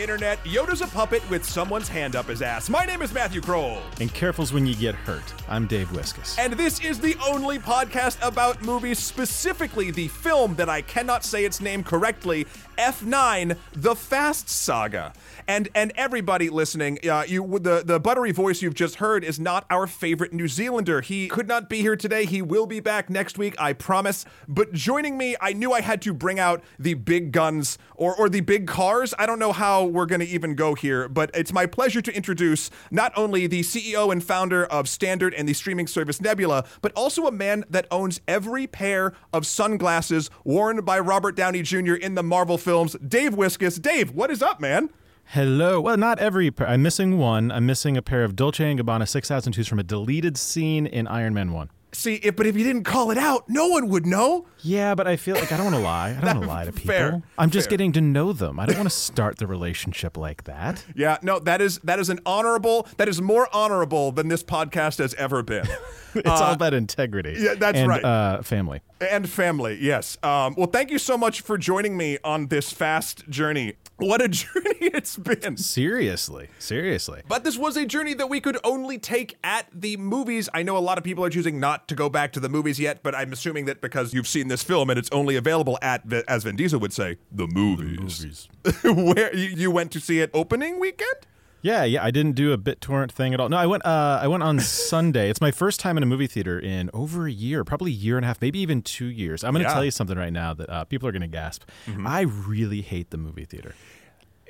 [0.00, 2.68] internet, Yoda's a puppet with someone's hand up his ass.
[2.68, 3.78] My name is Matthew Kroll.
[4.00, 5.34] And careful's when you get hurt.
[5.48, 6.38] I'm Dave Wiskus.
[6.38, 11.44] And this is the only podcast about movies, specifically the film that I cannot say
[11.44, 12.46] its name correctly,
[12.80, 15.12] F9: The Fast Saga.
[15.46, 19.66] And and everybody listening, uh, you the the buttery voice you've just heard is not
[19.68, 21.00] our favorite New Zealander.
[21.00, 22.24] He could not be here today.
[22.24, 24.24] He will be back next week, I promise.
[24.48, 28.28] But joining me, I knew I had to bring out the big guns or or
[28.28, 29.12] the big cars.
[29.18, 32.14] I don't know how we're going to even go here, but it's my pleasure to
[32.14, 36.92] introduce not only the CEO and founder of Standard and the streaming service Nebula, but
[36.92, 41.94] also a man that owns every pair of sunglasses worn by Robert Downey Jr.
[41.94, 43.82] in the Marvel films, Dave Wiskus.
[43.82, 44.90] Dave, what is up, man?
[45.24, 45.80] Hello.
[45.80, 46.52] Well, not every.
[46.60, 47.50] I'm missing one.
[47.50, 51.34] I'm missing a pair of Dolce & Gabbana 6002s from a deleted scene in Iron
[51.34, 51.68] Man 1.
[51.92, 54.46] See, if, but if you didn't call it out, no one would know.
[54.62, 56.10] Yeah, but I feel like I don't want to lie.
[56.10, 56.88] I don't want to lie to people.
[56.94, 57.78] Fair, I'm just fair.
[57.78, 58.60] getting to know them.
[58.60, 60.84] I don't want to start the relationship like that.
[61.00, 62.86] Yeah, no, that is that is an honorable.
[62.98, 65.66] That is more honorable than this podcast has ever been.
[66.12, 67.36] It's all about integrity.
[67.38, 68.04] yeah, that's and, right.
[68.04, 68.80] Uh, family.
[69.00, 69.78] and family.
[69.80, 70.18] Yes.
[70.24, 73.74] Um, well, thank you so much for joining me on this fast journey.
[74.00, 75.56] What a journey it's been.
[75.56, 76.48] Seriously.
[76.58, 77.22] Seriously.
[77.28, 80.48] But this was a journey that we could only take at the movies.
[80.54, 82.80] I know a lot of people are choosing not to go back to the movies
[82.80, 86.10] yet, but I'm assuming that because you've seen this film and it's only available at,
[86.28, 88.48] as Vin Diesel would say, the movies.
[88.84, 91.26] Where you, you went to see it opening weekend?
[91.62, 92.02] Yeah, yeah.
[92.02, 93.48] I didn't do a BitTorrent thing at all.
[93.48, 93.84] No, I went.
[93.84, 95.28] Uh, I went on Sunday.
[95.30, 98.16] It's my first time in a movie theater in over a year, probably a year
[98.16, 99.44] and a half, maybe even two years.
[99.44, 99.74] I'm going to Yeah.
[99.74, 101.64] tell you something right now that uh, people are going to gasp.
[102.06, 103.74] I really hate the movie theater.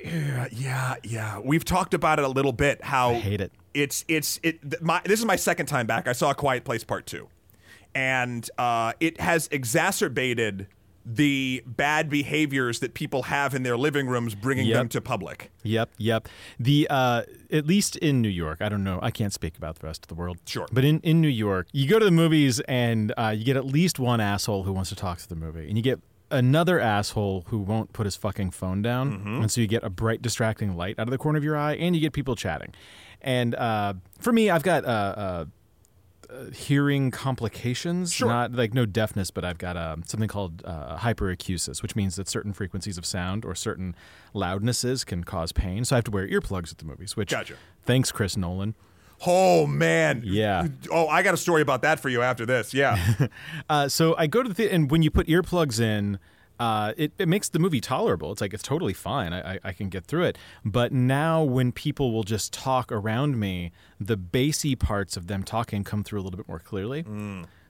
[0.03, 1.39] Yeah, yeah, yeah.
[1.39, 2.83] We've talked about it a little bit.
[2.83, 3.51] How I hate it.
[3.73, 4.81] It's it's it.
[4.81, 6.07] My this is my second time back.
[6.07, 7.27] I saw a Quiet Place Part Two,
[7.93, 10.67] and uh, it has exacerbated
[11.05, 14.75] the bad behaviors that people have in their living rooms, bringing Yep.
[14.77, 15.51] them to public.
[15.63, 16.27] Yep, yep.
[16.59, 18.99] The uh, at least in New York, I don't know.
[19.01, 20.37] I can't speak about the rest of the world.
[20.45, 20.67] Sure.
[20.71, 23.65] but in in New York, you go to the movies and uh, you get at
[23.65, 27.43] least one asshole who wants to talk to the movie, and you get another asshole
[27.47, 29.41] who won't put his fucking phone down, Mm-hmm.
[29.41, 31.73] and so you get a bright, distracting light out of the corner of your eye,
[31.73, 32.73] and you get people chatting.
[33.21, 34.85] And uh, for me, I've got.
[36.31, 38.29] Uh, hearing complications, Sure.
[38.29, 42.29] not like no deafness, but I've got um, something called uh, hyperacusis, which means that
[42.29, 43.95] certain frequencies of sound or certain
[44.33, 45.83] loudnesses can cause pain.
[45.83, 47.17] So I have to wear earplugs at the movies.
[47.17, 47.55] Which, Gotcha.
[47.83, 48.75] thanks, Chris Nolan.
[49.27, 50.23] Oh man.
[50.25, 50.67] Yeah.
[50.89, 52.73] Oh, I got a story about that for you after this.
[52.73, 52.97] Yeah.
[53.69, 56.17] Uh, so I go to the theater, and when you put earplugs in,
[56.61, 58.31] uh, it, it makes the movie tolerable.
[58.31, 59.33] It's like it's totally fine.
[59.33, 60.37] I, I, I can get through it.
[60.63, 65.83] But now, when people will just talk around me, the bassy parts of them talking
[65.83, 67.01] come through a little bit more clearly.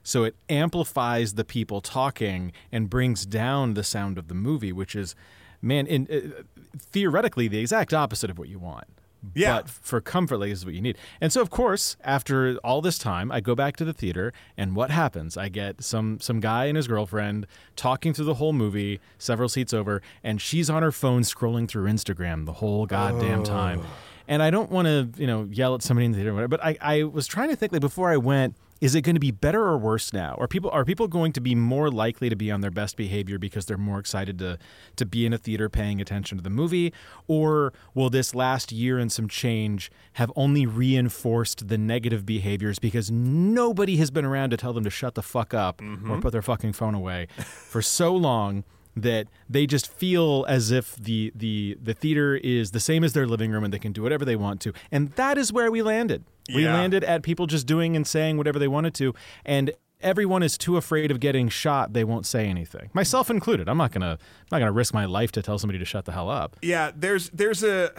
[0.02, 4.94] So it amplifies the people talking and brings down the sound of the movie, which
[4.94, 5.14] is,
[5.62, 6.42] man, in uh,
[6.78, 8.88] theoretically the exact opposite of what you want.
[9.34, 9.62] Yeah.
[9.62, 10.98] But for comfort, like, this is what you need.
[11.20, 14.74] And so, of course, after all this time, I go back to the theater, and
[14.74, 15.36] what happens?
[15.36, 17.46] I get some some guy and his girlfriend
[17.76, 21.90] talking through the whole movie, several seats over, and she's on her phone scrolling through
[21.90, 23.82] Instagram the whole goddamn time.
[24.28, 26.48] And I don't want to, you know, yell at somebody in the theater, or whatever,
[26.48, 29.20] but I, I was trying to think like before I went, is it going to
[29.20, 30.34] be better or worse now?
[30.40, 33.38] Are people are people going to be more likely to be on their best behavior
[33.38, 34.58] because they're more excited to
[34.96, 36.92] to be in a theater paying attention to the movie,
[37.28, 43.08] or will this last year and some change have only reinforced the negative behaviors because
[43.08, 46.10] nobody has been around to tell them to shut the fuck up mm-hmm.
[46.10, 48.64] or put their fucking phone away for so long?
[48.94, 53.26] that they just feel as if the the the theater is the same as their
[53.26, 54.72] living room and they can do whatever they want to.
[54.90, 56.24] And that is where we landed.
[56.54, 56.74] We Yeah.
[56.74, 59.14] landed at people just doing and saying whatever they wanted to
[59.44, 62.90] and everyone is too afraid of getting shot they won't say anything.
[62.92, 63.68] Myself included.
[63.68, 64.18] I'm not going to
[64.50, 66.56] I'm not to risk my life to tell somebody to shut the hell up.
[66.62, 67.92] Yeah, there's there's a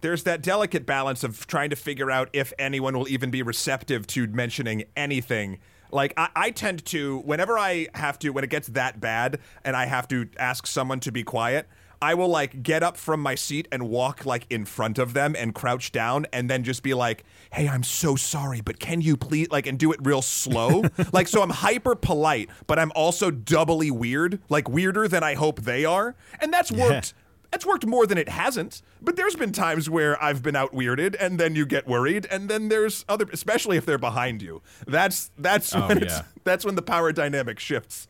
[0.00, 4.06] there's that delicate balance of trying to figure out if anyone will even be receptive
[4.08, 5.58] to mentioning anything.
[5.90, 9.74] Like I, I tend to whenever I have to when it gets that bad and
[9.74, 11.66] I have to ask someone to be quiet,
[12.00, 15.34] I will like get up from my seat and walk like in front of them
[15.36, 19.16] and crouch down and then just be like, "Hey, I'm so sorry, but can you
[19.16, 23.30] please like and do it real slow?" like so I'm hyper polite, but I'm also
[23.30, 26.14] doubly weird, like weirder than I hope they are.
[26.40, 27.14] And that's worked
[27.52, 31.16] it's worked more than it hasn't, but there's been times where I've been out weirded,
[31.18, 34.60] and then you get worried, and then there's other, especially if they're behind you.
[34.86, 36.22] That's that's Oh, when it's yeah.
[36.44, 38.06] that's when the power dynamic shifts.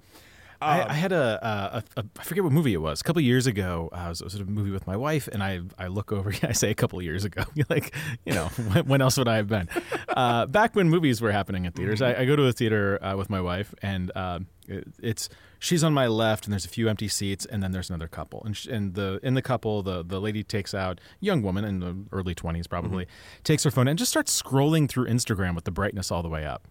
[0.60, 3.00] I, Um, I had a, a, a, I forget what movie it was.
[3.00, 5.60] A couple years ago, I was, was at a movie with my wife, and I
[5.78, 6.32] I look over.
[6.42, 7.94] I say a couple years ago, like
[8.24, 9.68] you know, when, when else would I have been?
[10.08, 13.16] Uh, back when movies were happening at theaters, I, I go to a theater uh,
[13.16, 15.28] with my wife, and um, it, it's
[15.60, 18.42] she's on my left, and there's a few empty seats, and then there's another couple,
[18.44, 21.80] and sh- and the in the couple, the the lady takes out young woman in
[21.80, 23.06] the early twenties probably,
[23.44, 26.44] takes her phone and just starts scrolling through Instagram with the brightness all the way
[26.44, 26.66] up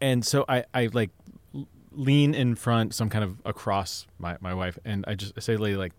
[0.00, 1.10] and so I, I like
[1.92, 5.56] lean in front, some kind of across my, my wife, and I just I say,
[5.56, 5.92] lady, like,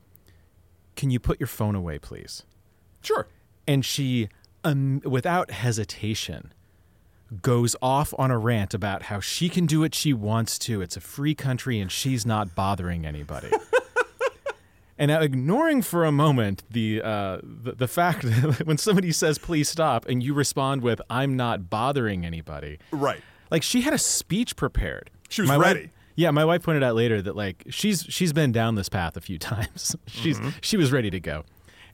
[0.95, 2.43] can you put your phone away, please?
[3.01, 3.27] Sure.
[3.67, 4.29] And she,
[4.63, 6.53] um, without hesitation,
[7.41, 10.81] goes off on a rant about how she can do what she wants to.
[10.81, 13.49] It's a free country, and she's not bothering anybody.
[15.01, 19.37] And now, ignoring for a moment the, uh, the the fact that when somebody says
[19.37, 23.21] "please stop" and you respond with "I'm not bothering anybody," Right.
[23.49, 25.09] like she had a speech prepared.
[25.29, 25.89] She was My wife- ready.
[26.15, 29.21] yeah, my wife pointed out later that like she's she's been down this path a
[29.21, 29.95] few times.
[30.07, 30.49] she's Mm-hmm.
[30.61, 31.43] she was ready to go.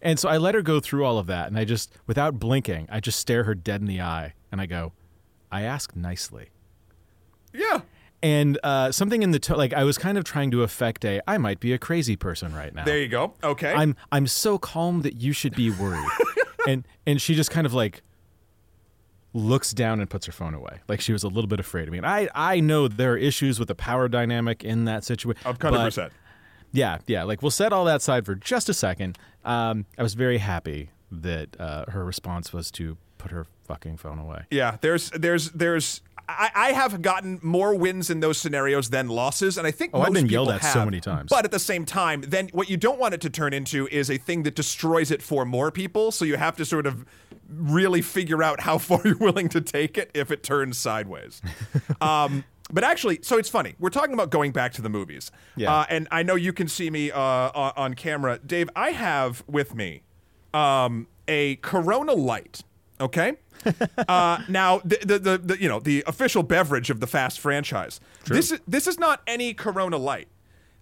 [0.02, 2.88] And so I let her go through all of that and I just without blinking,
[2.92, 4.92] I just stare her dead in the eye and I go,
[5.52, 6.50] I ask nicely.
[7.54, 7.82] Yeah.
[8.22, 11.22] And uh, something in the to- like I was kind of trying to affect a
[11.30, 12.84] I might be a crazy person right now.
[12.86, 13.34] There you go.
[13.44, 13.72] Okay.
[13.74, 16.08] I'm I'm so calm that you should be worried.
[16.68, 18.02] and and she just kind of like
[19.36, 20.80] looks down and puts her phone away.
[20.88, 21.98] Like she was a little bit afraid of me.
[21.98, 25.42] And I I know there are issues with the power dynamic in that situation.
[25.46, 26.14] I've kind of hundred percent.
[26.72, 27.24] Yeah, yeah.
[27.24, 29.18] Like we'll set all that aside for just a second.
[29.44, 34.20] Um, I was very happy that uh, her response was to put her fucking phone
[34.20, 34.44] away.
[34.50, 39.58] Yeah, there's there's there's I, I have gotten more wins in those scenarios than losses,
[39.58, 41.30] and I think Oh, most I've been yelled at so many times.
[41.30, 44.10] But at the same time, then what you don't want it to turn into is
[44.10, 46.12] a thing that destroys it for more people.
[46.12, 47.06] So you have to sort of
[47.50, 51.42] really figure out how far you're willing to take it if it turns sideways.
[52.02, 53.76] um, but actually, so it's funny.
[53.80, 55.32] We're talking about going back to the movies.
[55.56, 55.74] Yeah.
[55.74, 58.70] Uh, and I know you can see me uh, on camera, Dave.
[58.76, 60.02] I have with me
[60.54, 62.64] um, a Corona Light.
[63.00, 63.34] Okay.
[64.08, 68.00] uh, now, the, the, the, the you know the official beverage of the Fast franchise.
[68.26, 70.28] This is this is not any Corona Light.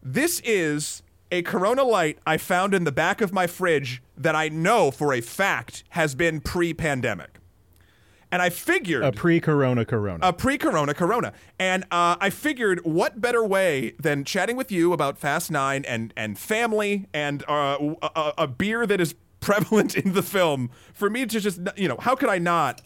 [0.01, 1.02] This is
[1.33, 5.12] a Corona Light I found in the back of my fridge that I know for
[5.13, 7.39] a fact has been pre-pandemic,
[8.31, 10.19] and I figured A pre-corona corona.
[10.21, 11.33] a pre-corona corona.
[11.57, 16.13] And uh, i figured what better way than chatting with you about fast nine and
[16.15, 21.09] and family and uh, a, a- a beer that is prevalent in the film for
[21.09, 22.81] me to just you know how could i not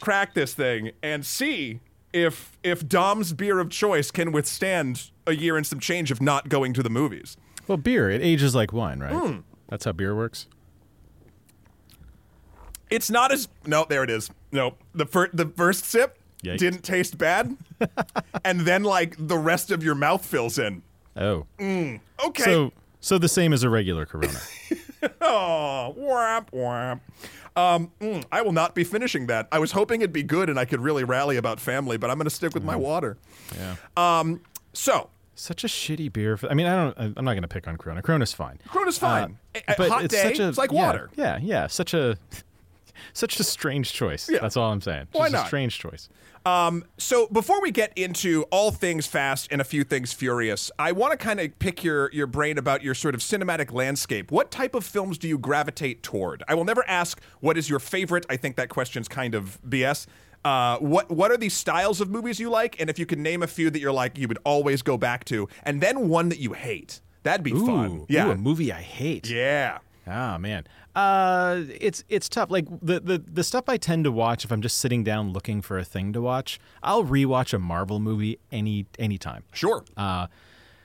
[0.00, 1.80] crack this thing and see
[2.12, 6.48] if if dom's beer of choice can withstand a year and some change of not
[6.50, 9.12] going to the movies well, beer it ages like wine, right?
[9.12, 9.38] Hmm.
[9.68, 10.46] That's how beer works.
[12.90, 16.58] it's not as no there it is no the first the first sip Yikes.
[16.58, 17.56] didn't taste bad
[18.44, 20.82] and then like the rest of your mouth fills in
[21.16, 24.38] Oh, okay so so the same as a regular corona.
[25.20, 27.00] Oh, whap, whap.
[27.54, 29.46] Um, mm, I will not be finishing that.
[29.52, 32.16] I was hoping it'd be good and I could really rally about family, but I'm
[32.16, 33.18] going to stick with my water.
[33.56, 33.76] yeah.
[33.98, 34.40] Um,
[34.72, 36.36] so, Such a shitty beer.
[36.36, 37.14] For, I mean, I don't.
[37.18, 38.02] I'm not going to pick on Corona.
[38.02, 38.58] Corona's fine.
[38.68, 39.38] Corona's fine.
[39.54, 41.10] A- a Uh, but hot it's day, such a, it's like yeah, water.
[41.16, 41.66] Yeah, yeah.
[41.66, 42.16] Such a
[43.12, 44.28] such a strange choice.
[44.30, 44.38] Yeah.
[44.40, 45.08] That's all I'm saying.
[45.12, 45.44] Why Just not?
[45.44, 46.08] a strange choice.
[46.46, 50.92] Um, so before we get into all things fast and a few things furious, I
[50.92, 54.30] want to kind of pick your your brain about your sort of cinematic landscape.
[54.30, 56.42] What type of films do you gravitate toward?
[56.46, 58.26] I will never ask what is your favorite.
[58.28, 60.06] I think that question's kind of BS.
[60.44, 62.78] Uh, what what are the styles of movies you like?
[62.80, 65.24] And if you could name a few that you're like you would always go back
[65.26, 68.04] to, and then one that you hate, that'd be fun.
[68.08, 69.28] Yeah, ooh, a movie I hate.
[69.28, 69.78] yeah.
[70.06, 72.50] Ah man, uh, it's it's tough.
[72.50, 75.62] Like the, the the stuff I tend to watch if I'm just sitting down looking
[75.62, 79.44] for a thing to watch, I'll rewatch a Marvel movie any anytime.
[79.54, 79.82] Sure.
[79.96, 80.26] Uh,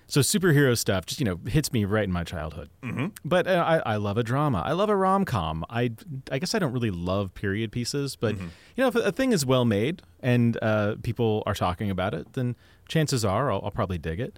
[0.10, 2.70] so superhero stuff just you know hits me right in my childhood.
[2.84, 3.08] Mm-hmm.
[3.24, 4.62] But uh, I, I love a drama.
[4.66, 5.64] I love a rom com.
[5.70, 5.92] I
[6.32, 9.46] I guess I don't really love period pieces, but you know if a thing is
[9.46, 12.56] well made and uh, people are talking about it, then
[12.88, 14.38] chances are I'll, I'll probably dig it.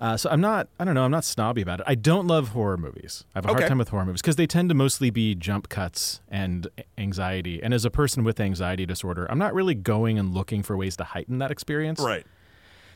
[0.00, 1.86] Uh, so I'm not I don't know I'm not snobby about it.
[1.88, 3.24] I don't love horror movies.
[3.34, 3.58] I have a Okay.
[3.62, 7.60] hard time with horror movies because they tend to mostly be jump cuts and anxiety.
[7.60, 10.96] And as a person with anxiety disorder, I'm not really going and looking for ways
[10.98, 11.98] to heighten that experience.
[11.98, 12.24] right.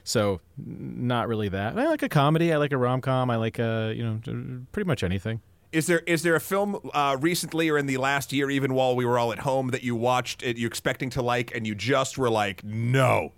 [0.04, 1.78] So, not really that.
[1.78, 2.52] I like a comedy.
[2.52, 3.30] I like a rom com.
[3.30, 4.20] I like a you know
[4.72, 5.40] pretty much anything.
[5.70, 8.94] Is there is there a film uh, recently or in the last year, even while
[8.94, 11.74] we were all at home, that you watched it, you expecting to like, and you
[11.74, 13.32] just were like, no?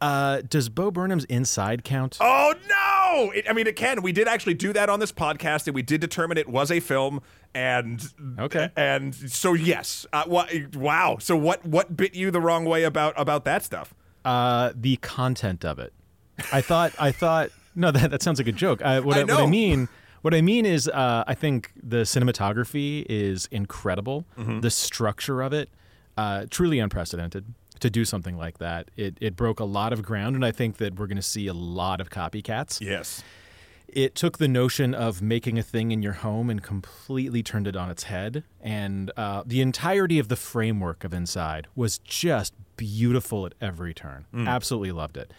[0.00, 2.16] Uh, does Bo Burnham's Inside count?
[2.20, 3.30] Oh no!
[3.32, 4.00] It, I mean, it can.
[4.02, 6.80] We did actually do that on this podcast, and we did determine it was a
[6.80, 7.20] film.
[7.54, 8.02] And
[8.38, 8.70] Okay.
[8.76, 10.06] and so yes.
[10.12, 11.18] Uh, wha- wow.
[11.20, 13.92] So what what bit you the wrong way about about that stuff?
[14.24, 15.92] Uh, the content of it.
[16.52, 18.82] I thought I thought no that that sounds like a joke.
[18.82, 19.88] I, what, I I, what I mean
[20.22, 24.24] what I mean is uh, I think the cinematography is incredible.
[24.38, 24.60] Mm-hmm.
[24.60, 25.70] The structure of it
[26.16, 27.46] uh, truly unprecedented
[27.80, 28.90] to do something like that.
[28.96, 31.46] It it broke a lot of ground, and I think that we're going to see
[31.46, 32.80] a lot of copycats.
[32.80, 33.22] Yes.
[33.92, 37.76] It took the notion of making a thing in your home and completely turned it
[37.76, 38.44] on its head.
[38.60, 44.26] And uh, the entirety of the framework of Inside was just beautiful at every turn.
[44.46, 45.32] Absolutely loved it.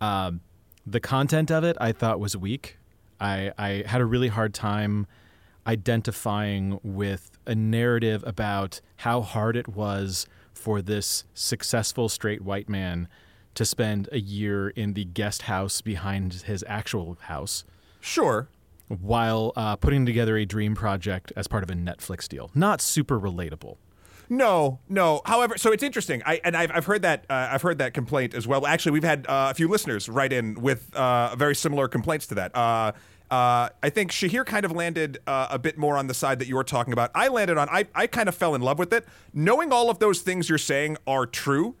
[0.00, 0.40] Um,
[0.86, 2.78] the content of it I thought was weak.
[3.20, 5.06] I, I had a really hard time
[5.66, 13.06] identifying with a narrative about how hard it was for this successful straight white man
[13.54, 17.64] to spend a year in the guest house behind his actual house
[18.00, 18.48] Sure.
[18.88, 22.50] while uh, putting together a dream project as part of a Netflix deal.
[22.54, 23.76] Not super relatable.
[24.30, 25.22] No, no.
[25.24, 26.22] However, so it's interesting.
[26.26, 28.66] I and I've, I've heard that uh, I've heard that complaint as well.
[28.66, 32.34] Actually, we've had uh, a few listeners write in with uh, very similar complaints to
[32.34, 32.54] that.
[32.54, 32.92] Uh,
[33.30, 36.48] uh, I think Shahir kind of landed uh, a bit more on the side that
[36.48, 37.10] you were talking about.
[37.14, 37.68] I landed on.
[37.70, 40.58] I I kind of fell in love with it, knowing all of those things you're
[40.58, 41.76] saying are true.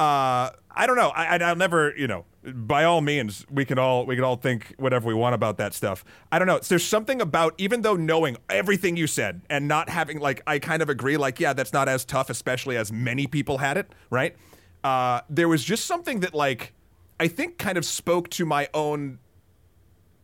[0.00, 1.10] Uh, I don't know.
[1.10, 2.24] I, I'll never, you know.
[2.42, 5.74] By all means, we can all we can all think whatever we want about that
[5.74, 6.06] stuff.
[6.32, 6.58] I don't know.
[6.58, 10.80] There's something about even though knowing everything you said and not having like I kind
[10.80, 11.18] of agree.
[11.18, 14.34] Like, yeah, that's not as tough, especially as many people had it, right?
[14.82, 16.72] Uh, there was just something that like
[17.18, 19.18] I think kind of spoke to my own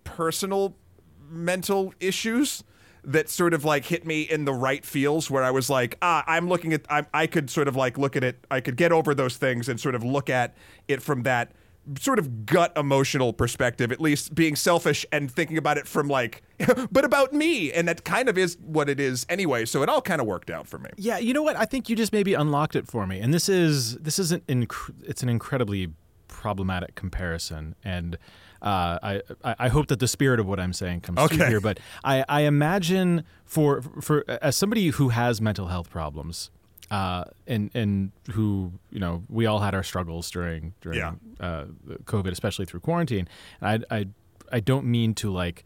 [0.05, 0.75] personal
[1.29, 2.65] mental issues
[3.07, 6.25] that sort of like hit me in the right feels where I was like, ah,
[6.27, 8.91] I'm looking at, I, I could sort of like look at it, I could get
[8.91, 10.57] over those things and sort of look at
[10.89, 11.53] it from that
[12.01, 16.43] sort of gut emotional perspective, at least being selfish and thinking about it from like,
[16.91, 17.73] but about me.
[17.73, 19.67] And that kind of is what it is anyway.
[19.67, 20.91] So it all kind of worked out for me.
[20.97, 21.55] Yeah, you know what?
[21.55, 23.21] I think you just maybe unlocked it for me.
[23.21, 25.93] And this is this is an inc- it's an incredibly
[26.27, 28.19] problematic comparison, and
[28.67, 28.99] uh,
[29.45, 31.49] I I hope that the spirit of what I'm saying comes through Okay.
[31.49, 31.61] here.
[31.61, 36.51] But I I imagine for for as somebody who has mental health problems.
[36.89, 41.15] Uh, and and who you know we all had our struggles during during Yeah.
[41.41, 41.65] uh,
[42.05, 43.27] COVID, especially through quarantine.
[43.61, 44.07] And I I
[44.53, 45.65] I don't mean to like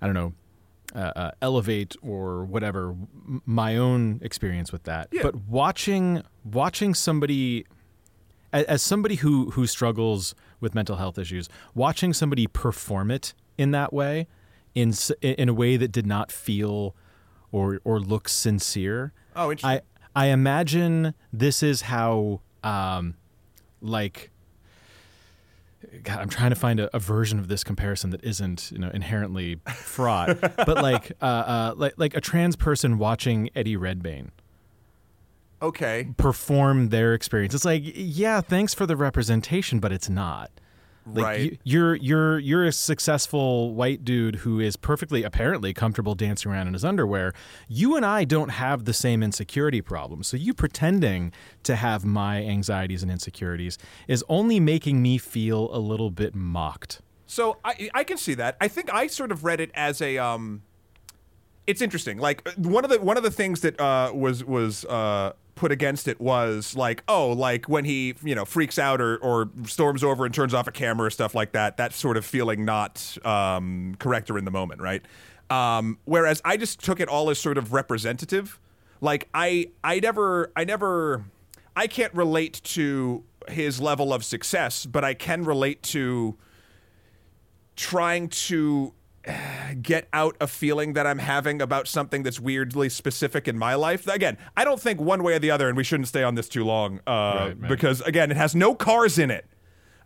[0.00, 0.32] I don't know,
[0.94, 2.90] uh, uh, elevate or whatever
[3.28, 5.08] m- my own experience with that.
[5.12, 5.20] Yeah.
[5.24, 7.66] But watching watching somebody
[8.52, 13.70] as, as somebody who who struggles with mental health issues, watching somebody perform it in
[13.72, 14.26] that way,
[14.74, 16.94] in in a way that did not feel
[17.52, 19.12] or or look sincere.
[19.34, 19.80] Oh, interesting.
[20.14, 23.14] I I imagine this is how um
[23.80, 24.30] like
[26.02, 28.90] God, I'm trying to find a, a version of this comparison that isn't, you know,
[28.92, 34.32] inherently fraught, but like, uh, uh, like, like a trans person watching Eddie Redmayne
[35.60, 36.12] okay.
[36.16, 37.54] perform their experience.
[37.54, 40.50] It's like, yeah, thanks for the representation, but it's not.
[41.06, 41.40] Like Right.
[41.40, 46.66] you, you're you're you're a successful white dude who is perfectly apparently comfortable dancing around
[46.66, 47.32] in his underwear.
[47.66, 50.26] You and I don't have the same insecurity problems.
[50.26, 55.78] So you pretending to have my anxieties and insecurities is only making me feel a
[55.78, 57.00] little bit mocked.
[57.26, 58.58] So I I can see that.
[58.60, 60.62] I think I sort of read it as a um
[61.66, 62.18] it's interesting.
[62.18, 66.06] Like one of the one of the things that uh was was uh put against
[66.06, 70.24] it was like oh like when he you know freaks out or or storms over
[70.24, 73.96] and turns off a camera or stuff like that that sort of feeling not um
[73.98, 75.02] correct or in the moment right?
[75.50, 78.60] Um whereas i just took it all as sort of representative.
[79.00, 81.24] Like i i never i never
[81.74, 86.36] i can't relate to his level of success but i can relate to
[87.76, 88.92] trying to
[89.82, 94.06] get out a feeling that I'm having about something that's weirdly specific in my life.
[94.06, 96.48] Again, I don't think one way or the other, and we shouldn't stay on this
[96.48, 99.46] too long uh, Right, because again, it has no cars in it.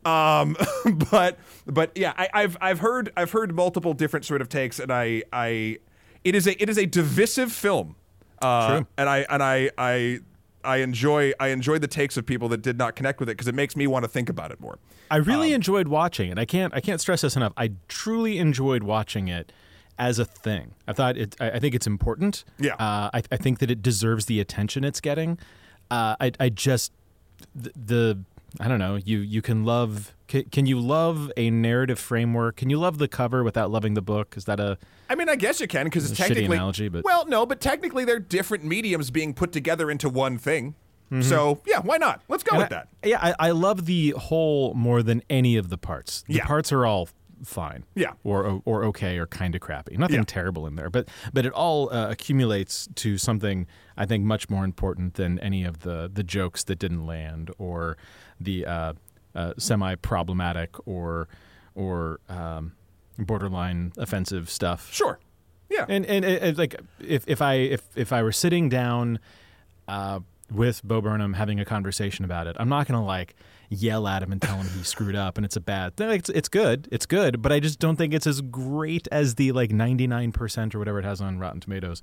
[0.04, 0.56] Um,
[1.10, 4.92] but but yeah, I, I've I've heard I've heard multiple different sort of takes, and
[4.92, 5.78] I I
[6.24, 7.96] it is a it is a divisive film.
[8.40, 8.86] Uh, True.
[8.98, 10.20] and I and I I
[10.64, 13.48] I enjoy I enjoy the takes of people that did not connect with it because
[13.48, 14.78] it makes me want to think about it more.
[15.10, 16.38] I really Um, enjoyed watching it.
[16.38, 17.52] I can't I can't stress this enough.
[17.56, 19.52] I truly enjoyed watching it
[19.98, 20.72] as a thing.
[20.88, 21.36] I thought it.
[21.40, 22.44] I, I think it's important.
[22.58, 22.74] Yeah.
[22.74, 25.38] Uh, I, I think that it deserves the attention it's getting.
[25.90, 26.92] Uh, I I just
[27.54, 28.18] the, the
[28.60, 28.96] I don't know.
[28.96, 30.14] You you can love.
[30.28, 32.56] Can, can you love a narrative framework?
[32.56, 34.34] Can you love the cover without loving the book?
[34.36, 34.78] Is that a
[35.10, 38.04] I mean, I guess you can because it's technically analogy, but- well, no, but technically
[38.04, 40.74] they're different mediums being put together into one thing.
[41.10, 41.22] Mm-hmm.
[41.22, 42.22] So yeah, why not?
[42.28, 42.88] Let's go with that.
[43.04, 46.22] Yeah, I, I love the whole more than any of the parts.
[46.26, 46.46] The Yeah.
[46.46, 47.08] parts are all
[47.44, 47.84] fine.
[47.94, 48.12] Yeah.
[48.24, 49.96] Or or okay or kind of crappy.
[49.96, 50.24] Nothing Yeah.
[50.26, 54.64] terrible in there, but but it all uh, accumulates to something I think much more
[54.64, 57.96] important than any of the the jokes that didn't land or
[58.40, 58.92] the uh,
[59.34, 61.28] uh, semi problematic or
[61.74, 62.72] or um,
[63.18, 64.92] borderline offensive stuff.
[64.92, 65.18] Sure.
[65.70, 65.86] Yeah.
[65.88, 69.18] And and it, it, like if if I if if I were sitting down
[69.88, 70.20] uh,
[70.50, 73.34] with Bo Burnham having a conversation about it, I'm not gonna like
[73.72, 76.10] yell at him and tell him he screwed up and it's a bad thing.
[76.10, 79.52] It's, it's good, it's good, but I just don't think it's as great as the
[79.52, 82.02] like 99 percent or whatever it has on Rotten Tomatoes.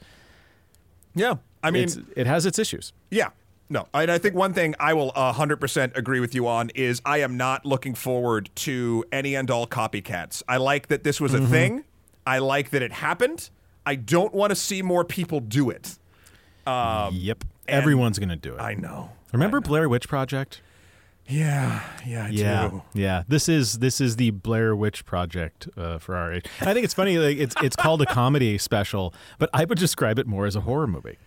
[1.16, 1.36] yeah.
[1.62, 2.94] I mean, It's, it has its issues.
[3.12, 3.30] Yeah.
[3.72, 7.20] No, and I think one thing I will 100% agree with you on is I
[7.20, 10.42] am not looking forward to any and all copycats.
[10.48, 11.52] I like that this was a mm-hmm.
[11.52, 11.84] thing.
[12.26, 13.52] I like that it happened.
[13.86, 16.00] I don't want to see more people do it.
[16.66, 18.60] Um, yep, everyone's gonna do it.
[18.60, 19.12] I know.
[19.34, 20.62] Remember Blair Witch Project?
[21.30, 22.82] Yeah, yeah, I Yeah, do.
[22.94, 23.24] yeah.
[23.28, 26.46] This is this is the Blair Witch Project uh, for our age.
[26.62, 27.18] I think it's funny.
[27.20, 30.62] Like it's it's called a comedy special, but I would describe it more as a
[30.62, 31.18] horror movie.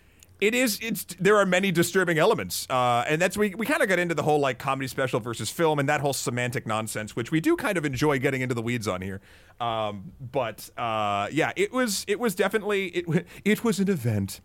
[0.40, 0.80] It is.
[0.82, 4.16] It's there are many disturbing elements, uh, and that's we we kind of got into
[4.16, 7.54] the whole like comedy special versus film and that whole semantic nonsense, which we do
[7.54, 9.20] kind of enjoy getting into the weeds on here.
[9.60, 14.40] Um, but uh, yeah, it was it was definitely it it was an event.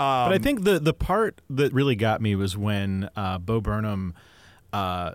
[0.00, 3.60] Um, But I think the the part that really got me was when uh, Bo
[3.60, 4.14] Burnham
[4.72, 5.12] uh,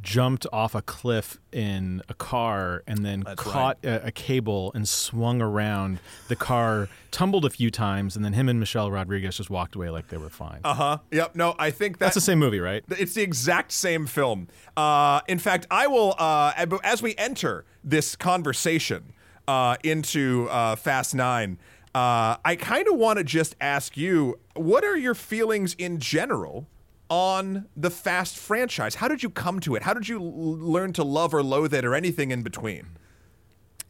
[0.00, 5.42] jumped off a cliff in a car and then caught a, a cable and swung
[5.42, 5.98] around.
[6.28, 9.90] The car tumbled a few times, and then him and Michelle Rodriguez just walked away
[9.90, 10.60] like they were fine.
[10.64, 10.98] Uh huh.
[11.10, 11.34] Yep.
[11.34, 12.84] No, I think That's that's the same movie, right?
[12.90, 14.48] It's the exact same film.
[14.76, 16.52] Uh, in fact, I will, uh,
[16.84, 19.12] as we enter this conversation
[19.48, 21.58] uh, into uh, Fast Nine,
[21.94, 26.66] uh, I kind of want to just ask you what are your feelings in general
[27.12, 28.94] on the Fast franchise?
[28.94, 29.82] How did you come to it?
[29.82, 30.24] How did you l-
[30.56, 32.86] learn to love or loathe it or anything in between?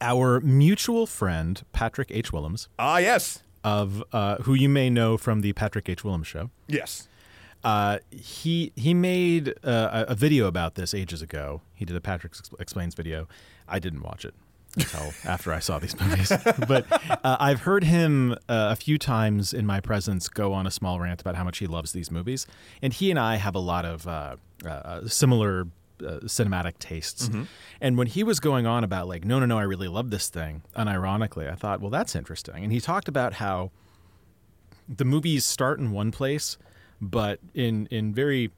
[0.00, 2.32] Our mutual friend Patrick H.
[2.32, 3.44] Willems, Ah, yes.
[3.62, 6.02] of uh, who you may know from the Patrick H.
[6.02, 6.50] Willems show.
[6.66, 7.06] Yes.
[7.62, 11.62] Uh, he he made uh, a a video about this ages ago.
[11.74, 13.28] He did a Patrick Ex- explains video.
[13.68, 14.34] I didn't watch it
[14.76, 16.32] until after I saw these movies,
[16.68, 16.86] but
[17.24, 20.98] uh, I've heard him uh, a few times in my presence go on a small
[21.00, 22.46] rant about how much he loves these movies,
[22.80, 24.36] and he and I have a lot of uh,
[24.66, 25.68] uh, similar.
[26.02, 27.30] Uh, cinematic tastes,
[27.80, 30.28] and when he was going on about like, no, no, no, I really love this
[30.28, 32.64] thing, unironically, I thought, well, that's interesting.
[32.64, 33.70] And he talked about how
[34.88, 36.58] the movies start in one place,
[37.00, 38.50] but in in very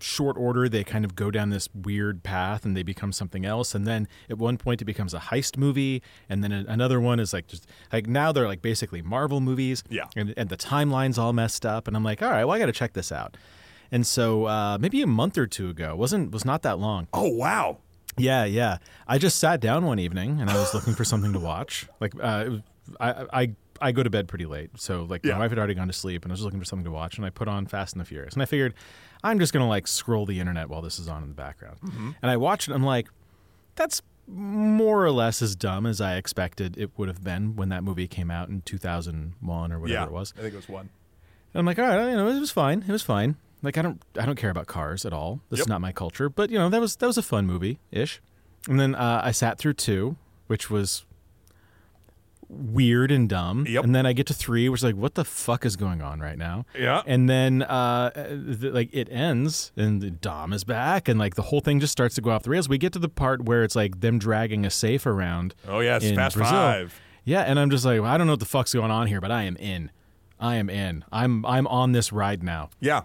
[0.00, 3.74] short order they kind of go down this weird path and they become something else
[3.74, 7.32] and then at one point it becomes a heist movie and then another one is
[7.32, 10.04] like just like now they're like basically marvel movies Yeah.
[10.14, 12.70] and, and the timeline's all messed up and i'm like all right well i gotta
[12.72, 13.36] check this out
[13.90, 17.28] and so uh, maybe a month or two ago wasn't was not that long Oh,
[17.28, 17.78] wow.
[18.16, 18.78] yeah, yeah.
[19.06, 21.88] I just sat down one evening and I was looking for something to watch.
[22.00, 22.50] Like, uh,
[23.00, 25.34] I, I, I go to bed pretty late, so like Yeah.
[25.34, 26.90] my wife had already gone to sleep, and I was just looking for something to
[26.90, 28.74] watch, and I put on Fast and the Furious, and I figured
[29.24, 31.78] I'm just gonna like scroll the internet while this is on in the background,
[32.22, 32.74] and I watched it.
[32.74, 33.08] I'm like,
[33.74, 37.82] that's more or less as dumb as I expected it would have been when that
[37.82, 40.04] movie came out in 2001 or whatever yeah.
[40.04, 40.34] it was.
[40.36, 40.90] I think it was one.
[41.54, 42.84] And I'm like, all right, you know, it was fine.
[42.86, 43.36] It was fine.
[43.62, 45.40] Like I don't, I don't care about cars at all.
[45.50, 45.64] This Yep.
[45.64, 46.28] is not my culture.
[46.28, 48.20] But you know, that was that was a fun movie ish.
[48.68, 51.04] And then uh, I sat through two, which was
[52.48, 53.66] weird and dumb.
[53.68, 53.84] Yep.
[53.84, 56.20] And then I get to three, which is like, what the fuck is going on
[56.20, 56.64] right now?
[56.78, 57.02] Yeah.
[57.06, 58.10] And then uh,
[58.60, 62.14] like it ends, and the Dom is back, and like the whole thing just starts
[62.16, 62.68] to go off the rails.
[62.68, 65.54] We get to the part where it's like them dragging a safe around.
[65.66, 66.04] Oh, yes.
[66.04, 66.52] in Fast Brazil.
[66.52, 67.00] Five.
[67.24, 69.20] Yeah, and I'm just like, well, I don't know what the fuck's going on here,
[69.20, 69.90] but I am in.
[70.40, 71.04] I am in.
[71.12, 72.70] I'm I'm on this ride now.
[72.80, 73.02] Yeah.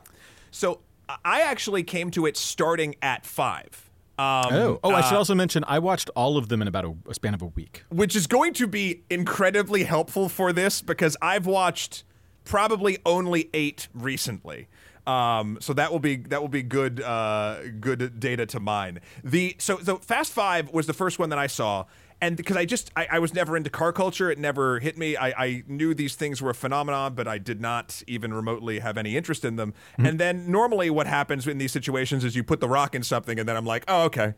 [0.52, 0.80] So
[1.26, 3.83] I actually came to it starting at five.
[4.20, 4.92] Um, Oh, oh!
[4.92, 7.34] I should uh, also mention I watched all of them in about a, a span
[7.34, 7.84] of a week.
[7.90, 12.04] which is going to be incredibly helpful for this because I've watched
[12.46, 14.68] probably only eight recently.
[15.08, 19.00] Um, so that will be that will be good uh, good data to mine.
[19.24, 21.86] The so so Fast Five was the first one that I saw,
[22.24, 25.18] and because I just I, I was never into car culture, it never hit me.
[25.18, 28.98] I, I knew these things were a phenomenon, but I did not even remotely have
[28.98, 29.74] any interest in them.
[29.94, 30.06] Mm-hmm.
[30.06, 33.40] And then normally what happens in these situations is you put the rock in something,
[33.40, 34.34] and then I'm like, oh okay.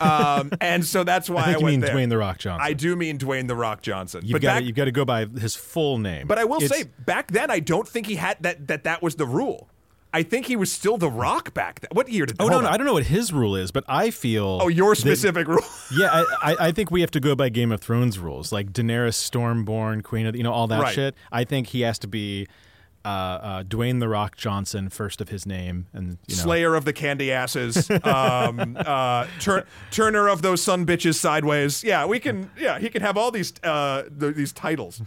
[0.00, 1.94] Um, and so that's why I you went mean there.
[1.94, 2.66] Dwayne the Rock Johnson.
[2.66, 4.20] I do mean Dwayne the Rock Johnson.
[4.24, 6.26] You've got you've got to go by his full name.
[6.26, 9.02] but I will It's- say back then I don't think he had that that that
[9.02, 9.68] was the rule.
[10.12, 11.88] I think he was still the Rock back then.
[11.92, 12.36] What year did?
[12.40, 12.74] Oh no, no, on.
[12.74, 14.58] I don't know what his rule is, but I feel.
[14.60, 15.60] Oh, your that- specific rule.
[15.98, 16.08] yeah,
[16.42, 19.14] I, I, I think we have to go by Game of Thrones rules, like Daenerys
[19.14, 20.94] Stormborn, Queen of the, you know all that Right.
[20.94, 21.14] shit.
[21.30, 22.48] I think he has to be
[23.04, 26.42] uh, uh, Dwayne the Rock Johnson, first of his name, and you know.
[26.42, 31.82] Slayer of the candy asses, um, uh, tur- turner of those sun bitches sideways.
[31.84, 32.50] Yeah, we can.
[32.58, 35.00] Yeah, he can have all these uh, th- these titles.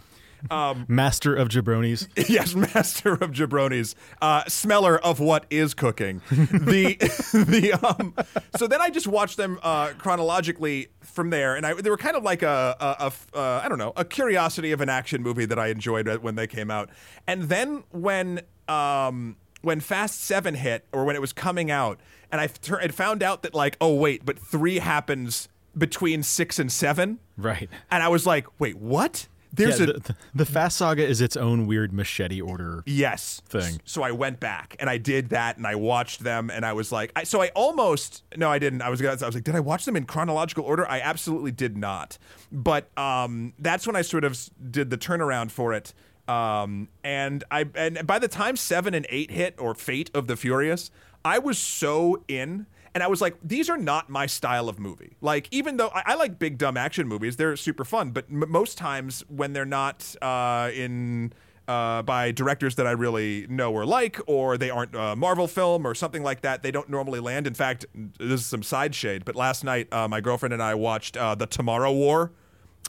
[0.50, 2.08] Um, Master of jabronis.
[2.28, 6.20] yes, master of jabronis, uh, smeller of what is cooking.
[6.30, 6.96] the
[7.48, 8.14] the um,
[8.56, 12.16] so then I just watched them uh, chronologically from there, and I they were kind
[12.16, 15.46] of like a, a, a uh, I don't know a curiosity of an action movie
[15.46, 16.90] that I enjoyed when they came out,
[17.26, 21.98] and then when um, when Fast Seven hit or when it was coming out,
[22.30, 26.58] and I f- had found out that like oh wait, but three happens between six
[26.58, 27.68] and seven, Right.
[27.90, 29.26] and I was like wait what?
[29.56, 32.82] There's yeah, a the, the, Fast Saga is its own weird machete order.
[32.86, 33.40] Yes.
[33.46, 33.80] thing.
[33.84, 36.90] So I went back and I did that and I watched them and I was
[36.90, 38.82] like, I, so I almost no, I didn't.
[38.82, 39.16] I was gonna.
[39.20, 40.88] I was like, did I watch them in chronological order?
[40.88, 42.18] I absolutely did not.
[42.50, 44.38] But um, that's when I sort of
[44.70, 45.94] did the turnaround for it.
[46.26, 50.36] Um, and I and by the time seven and eight hit or Fate of the
[50.36, 50.90] Furious,
[51.24, 52.66] I was so in.
[52.94, 55.16] And I was like, these are not my style of movie.
[55.20, 58.12] Like, even though I, I like big dumb action movies, they're super fun.
[58.12, 61.32] But m- most times when they're not uh, in
[61.66, 65.86] uh, by directors that I really know or like, or they aren't a Marvel film
[65.86, 66.62] or something like that.
[66.62, 67.46] They don't normally land.
[67.46, 67.86] In fact,
[68.18, 71.34] this is some side shade, but last night uh, my girlfriend and I watched uh,
[71.34, 72.32] the Tomorrow War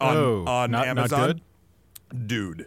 [0.01, 1.19] on, oh, on not, Amazon.
[1.19, 1.27] Not
[2.11, 2.27] good.
[2.27, 2.61] Dude,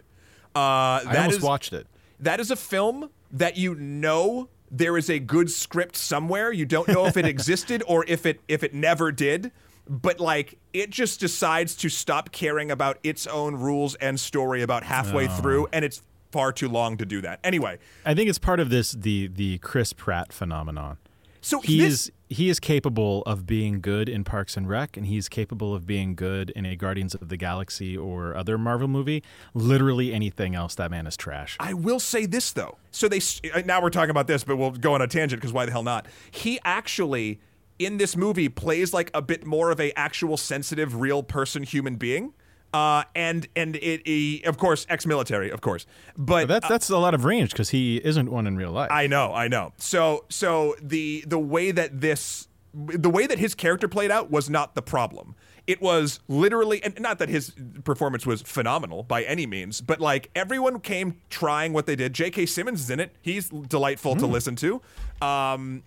[0.55, 1.87] uh, I almost is- watched it.
[2.19, 6.51] that is a film that you know there is a good script somewhere.
[6.51, 9.51] You don't know if it existed or if it if it never did.
[9.87, 14.83] But like it just decides to stop caring about its own rules and story about
[14.83, 15.31] halfway oh.
[15.31, 17.39] through, and it's far too long to do that.
[17.43, 20.97] Anyway, I think it's part of this the the Chris Pratt phenomenon.
[21.41, 25.05] So He this, is he is capable of being good in Parks and Rec, and
[25.07, 29.23] he's capable of being good in a Guardians of the Galaxy or other Marvel movie.
[29.53, 31.57] Literally anything else, that man is trash.
[31.59, 32.77] I will say this though.
[32.91, 33.19] So they
[33.53, 35.71] uh, now we're talking about this, but we'll go on a tangent because why the
[35.71, 36.07] hell not?
[36.31, 37.39] He actually
[37.79, 41.95] in this movie plays like a bit more of a actual sensitive, real person, human
[41.95, 42.33] being.
[42.73, 47.13] Uh, and and it, he, of course ex-military, of course, but That's that's a lot
[47.15, 48.91] of range because he isn't one in real life.
[48.91, 49.73] I know, I know.
[49.77, 54.49] So so the the way that this the way that his character played out was
[54.49, 55.35] not the problem.
[55.65, 57.53] It was literally and not that his
[57.83, 62.13] performance was phenomenal by any means, but like everyone came trying what they did.
[62.13, 62.45] J.K.
[62.45, 63.15] Simmons is in it.
[63.21, 64.81] He's delightful to listen to.
[65.21, 65.81] Um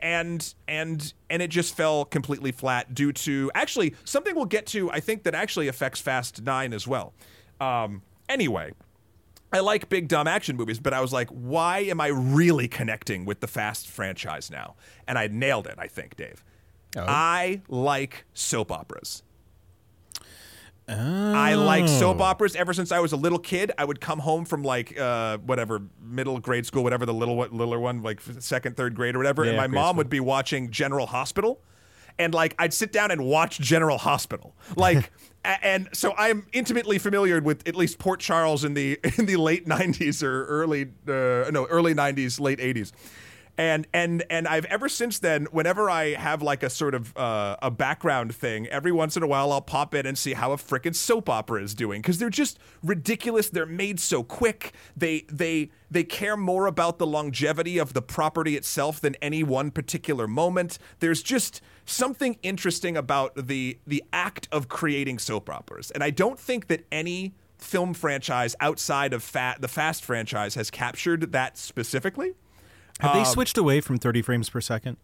[0.00, 4.90] and and and it just fell completely flat due to actually something we'll get to
[4.90, 7.12] I think that actually affects Fast 9 as well.
[7.60, 8.72] Um anyway,
[9.52, 13.24] I like big dumb action movies, but I was like, why am I really connecting
[13.24, 14.76] with the Fast franchise now?
[15.06, 16.42] And I nailed it, I think, Dave.
[17.06, 19.22] I like soap operas.
[20.88, 23.72] I like soap operas ever since I was a little kid.
[23.76, 27.50] I would come home from like uh, whatever middle grade school, whatever the little one-
[27.50, 29.96] littler one, like second, third grade or whatever, and my mom school.
[29.98, 31.60] would be watching General Hospital,
[32.18, 35.10] and like I'd sit down and watch General Hospital, like.
[35.62, 39.64] And so I'm intimately familiar with at least Port Charles in the in the late
[39.64, 42.90] '90s or early uh, no early '90s, late '80s,
[43.58, 47.56] and and and I've ever since then, whenever I have like a sort of uh,
[47.62, 50.56] a background thing, every once in a while I'll pop in and see how a
[50.56, 53.48] frickin' soap opera is doing because they're just ridiculous.
[53.48, 54.74] They're made so quick.
[54.96, 59.70] They they they care more about the longevity of the property itself than any one
[59.70, 60.78] particular moment.
[60.98, 66.38] There's just something interesting about the the act of creating soap operas, and I don't
[66.38, 72.34] think that any film franchise outside of Fat the Fast franchise has captured that specifically.
[73.00, 74.96] Have Um, they switched away from 30 frames per second?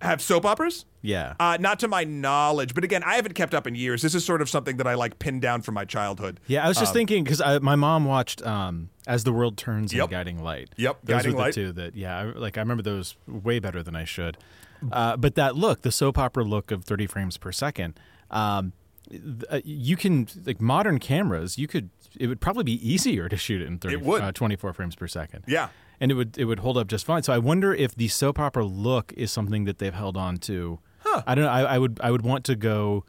[0.00, 0.84] Have soap operas?
[1.02, 1.34] Yeah.
[1.40, 4.00] Uh, not to my knowledge, but again, I haven't kept up in years.
[4.00, 6.38] This is sort of something that I like pinned down from my childhood.
[6.46, 9.92] yeah, I was um, just thinking because my mom watched um, As the World Turns
[9.92, 10.04] Yep.
[10.04, 10.70] and Guiding Light.
[10.76, 11.54] Yep, those Guiding were the Light.
[11.54, 14.38] two that yeah, I, like I remember those way better than I should.
[14.92, 17.98] Uh, but that look, the soap opera look of 30 frames per second,
[18.30, 18.72] um,
[19.10, 23.36] th- uh, you can like modern cameras, you could it would probably be easier to
[23.36, 24.22] shoot it in 30 It would.
[24.22, 25.42] Uh, 24 frames per second.
[25.48, 25.70] Yeah.
[26.00, 27.22] And it would it would hold up just fine.
[27.22, 30.78] So I wonder if the soap opera look is something that they've held on to.
[31.00, 31.22] Huh.
[31.26, 31.50] I don't know.
[31.50, 33.04] I, I would I would want to go.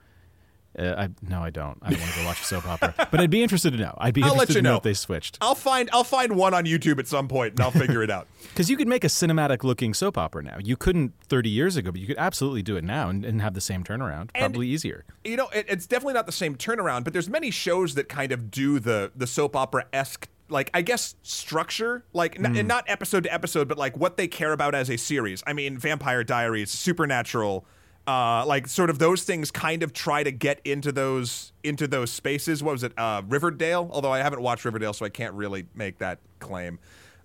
[0.78, 1.80] Uh, I no, I don't.
[1.82, 3.96] I don't want to go watch a soap opera, but I'd be interested to know.
[3.98, 4.78] I'd be I'll let interested you to know know.
[4.78, 7.72] if they switched I'll find I'll find one on YouTube at some point and I'll
[7.72, 8.28] figure it out.
[8.44, 10.58] because you could make a cinematic looking soap opera now.
[10.64, 13.56] You couldn't 30 years ago, but you could absolutely do it now and, and have
[13.56, 14.32] the same turnaround.
[14.34, 15.06] Probably easier.
[15.26, 18.32] You know, it, it's definitely not the same turnaround, but there's many shows that kind
[18.32, 22.86] of do the the soap opera esque like I guess structure, like n- and not
[22.88, 25.44] episode to episode, but like what they care about as a series.
[25.48, 27.66] I mean, Vampire Diaries, Supernatural,
[28.08, 32.12] uh, like sort of those things kind of try to get into those into those
[32.12, 32.64] spaces.
[32.64, 33.90] What was it, uh, Riverdale?
[33.92, 36.80] Although I haven't watched Riverdale, so I can't really make that claim.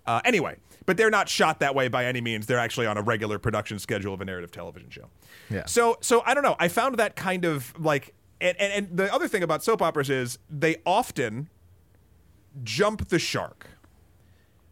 [0.06, 2.46] Uh, anyway, but they're not shot that way by any means.
[2.46, 5.08] They're actually on a regular production schedule of a narrative television show.
[5.48, 5.64] Yeah.
[5.64, 6.56] So so I don't know.
[6.58, 10.10] I found that kind of like and, and, and the other thing about soap operas
[10.10, 11.48] is they often
[12.62, 13.66] jump the shark.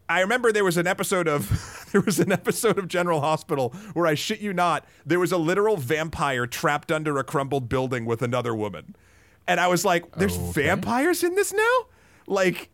[0.09, 4.05] I remember there was an episode of there was an episode of General Hospital where
[4.05, 8.21] I shit you not, there was a literal vampire trapped under a crumbled building with
[8.21, 8.95] another woman.
[9.47, 10.51] And I was like, there's Okay.
[10.63, 11.77] vampires in this now?
[12.27, 12.69] Like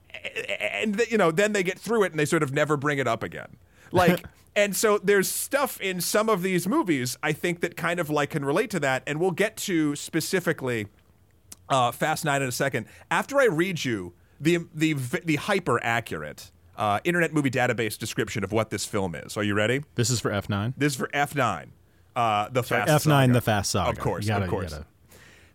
[0.59, 2.97] and th- you know, then they get through it and they sort of never bring
[2.99, 3.57] it up again.
[3.91, 8.09] Like and so there's stuff in some of these movies I think that kind of
[8.09, 10.87] like can relate to that and we'll get to specifically
[11.69, 12.87] uh, Fast Nine in a second.
[13.11, 14.93] After I read you the the
[15.25, 19.54] the hyper accurate uh, Internet Movie Database description of what this film is, are you
[19.54, 19.84] ready?
[19.95, 20.73] This is for F9.
[20.78, 21.71] This is for F nine,
[22.15, 23.89] uh, the Fast F9, the Fast Saga.
[23.91, 24.80] Of course, gotta- of course.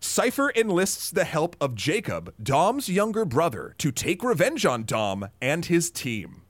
[0.01, 5.65] Cipher enlists the help of Jacob, Dom's younger brother, to take revenge on Dom and
[5.65, 6.43] his team.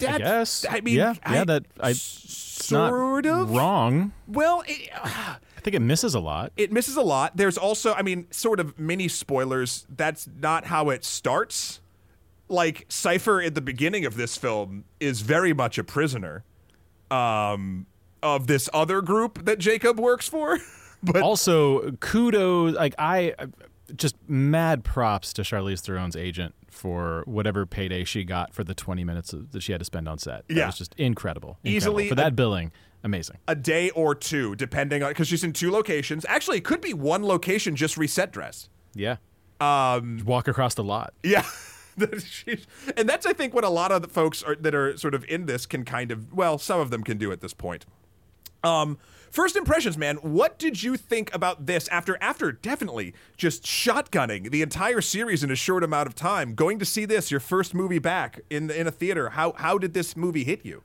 [0.00, 0.66] I guess.
[0.68, 1.44] I mean, yeah, I- yeah.
[1.44, 4.12] That I it's not sort of wrong.
[4.26, 6.52] Well, it, I think it misses a lot.
[6.56, 7.36] it misses a lot.
[7.36, 9.86] There's also, I mean, sort of mini spoilers.
[9.94, 11.80] That's not how it starts.
[12.48, 16.44] Like Cipher at the beginning of this film is very much a prisoner
[17.10, 17.86] um,
[18.22, 20.58] of this other group that Jacob works for.
[21.02, 22.74] but also, kudos.
[22.74, 23.34] Like I,
[23.96, 29.04] just mad props to Charlize Theron's agent for whatever payday she got for the 20
[29.04, 30.46] minutes that she had to spend on set.
[30.48, 30.66] That Yeah.
[30.66, 31.58] was just incredible.
[31.62, 31.76] incredible.
[31.76, 32.72] Easily for that billing.
[33.04, 33.38] Amazing.
[33.48, 36.24] a day or two, depending on because she's in two locations.
[36.28, 38.68] Actually, it could be one location just reset dressed.
[38.94, 39.16] Yeah.
[39.60, 41.14] Um, walk across the lot.
[41.24, 41.44] Yeah.
[42.96, 45.24] And that's I think what a lot of the folks are, that are sort of
[45.28, 47.84] in this can kind of well, some of them can do at this point.
[48.64, 48.98] Um,
[49.30, 50.16] first impressions, man.
[50.16, 55.50] What did you think about this after after definitely just shotgunning the entire series in
[55.50, 56.54] a short amount of time?
[56.54, 59.30] Going to see this, your first movie back in in a theater.
[59.30, 60.82] How how did this movie hit you?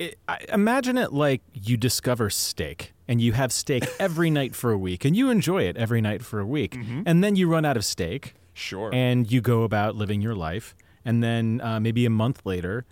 [0.00, 4.72] It, I, imagine it like you discover steak and you have steak every night for
[4.72, 7.64] a week and you enjoy it every night for a week and then you run
[7.64, 8.90] out of steak Sure.
[8.92, 12.84] and you go about living your life and then uh, maybe a month later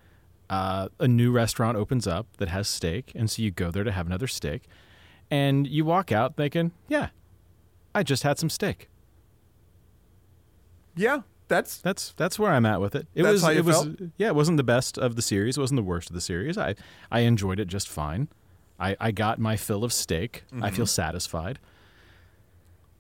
[0.51, 3.93] uh, a new restaurant opens up that has steak and so you go there to
[3.93, 4.63] have another steak
[5.31, 7.09] and you walk out thinking yeah
[7.95, 8.89] i just had some steak.
[10.97, 13.07] Yeah, that's that's that's where I'm at with it.
[13.15, 13.89] It was it was felt?
[14.17, 16.57] yeah, it wasn't the best of the series, it wasn't the worst of the series.
[16.59, 16.75] I
[17.11, 18.29] I enjoyed it just fine.
[18.81, 20.45] I, I got my fill of steak.
[20.53, 20.77] I Mm-hmm.
[20.77, 21.59] feel satisfied.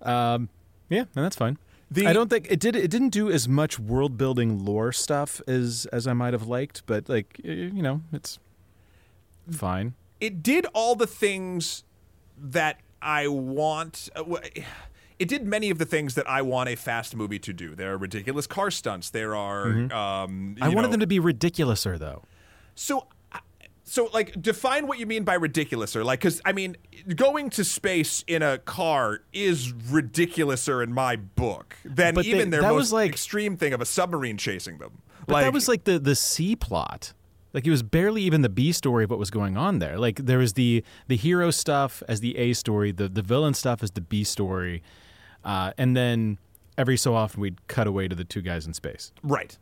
[0.02, 0.48] Um
[0.88, 1.58] yeah, and that's fine.
[1.90, 5.40] The- I don't think it did it didn't do as much world building lore stuff
[5.46, 8.38] as as I might have liked, but like you know, it's
[9.50, 9.94] fine.
[10.20, 11.84] it did all the things
[12.40, 14.08] that I want.
[14.16, 14.24] uh,
[15.18, 17.74] It did many of the things that I want a fast movie to do.
[17.74, 19.10] There are ridiculous car stunts.
[19.10, 19.66] There are.
[19.68, 20.62] Um, Mm-hmm.
[20.62, 22.22] I you wanted know- them to be ridiculouser though.
[22.74, 23.08] So,
[23.84, 26.04] so like, define what you mean by ridiculouser.
[26.04, 26.76] Like, because I mean,
[27.16, 32.50] going to space in a car is ridiculouser in my book than But they- even
[32.50, 35.02] their most like- extreme thing of a submarine chasing them.
[35.26, 37.12] But that was like the the C plot.
[37.52, 39.98] Like it was barely even the B story of what was going on there.
[39.98, 43.82] Like there was the the hero stuff as the A story, the the villain stuff
[43.82, 44.82] as the B story,
[45.44, 46.38] uh, and then
[46.76, 49.12] every so often we'd cut away to the two guys in space.
[49.22, 49.56] right.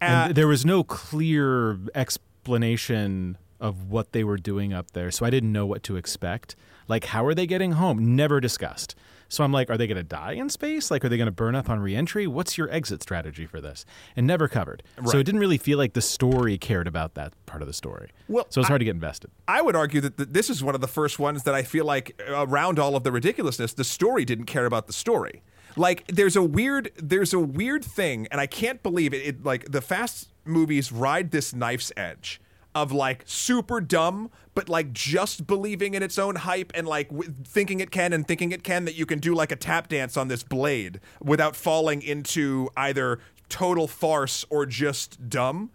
[0.00, 5.24] And Uh, there was no clear explanation of what they were doing up there, so
[5.24, 6.56] I didn't know what to expect.
[6.88, 8.16] Like, how are they getting home?
[8.16, 8.96] Never discussed.
[9.32, 10.90] So I'm like, are they going to die in space?
[10.90, 12.26] Like, are they going to burn up on reentry?
[12.26, 13.86] What's your exit strategy for this?
[14.14, 14.82] And never covered.
[15.06, 18.10] So it didn't really feel like the story cared about that part of the story.
[18.28, 19.30] Well, so it's hard to get invested.
[19.48, 21.86] I would argue that th- this is one of the first ones that I feel
[21.86, 25.42] like uh, around all of the ridiculousness, the story didn't care about the story.
[25.76, 29.26] Like there's a weird there's a weird thing, and I can't believe it.
[29.26, 32.38] it like the fast movies ride this knife's edge
[32.74, 37.34] of like super dumb, but like just believing in its own hype and like w-
[37.44, 40.16] thinking it can and thinking it can that you can do like a tap dance
[40.16, 45.70] on this blade without falling into either total farce or just dumb.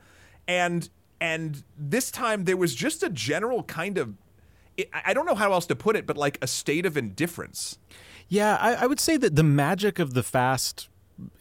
[0.47, 4.15] And and this time there was just a general kind of
[5.05, 7.79] I don't know how else to put it, but like a state of indifference.
[8.27, 10.89] Yeah, I, I would say that the magic of the Fast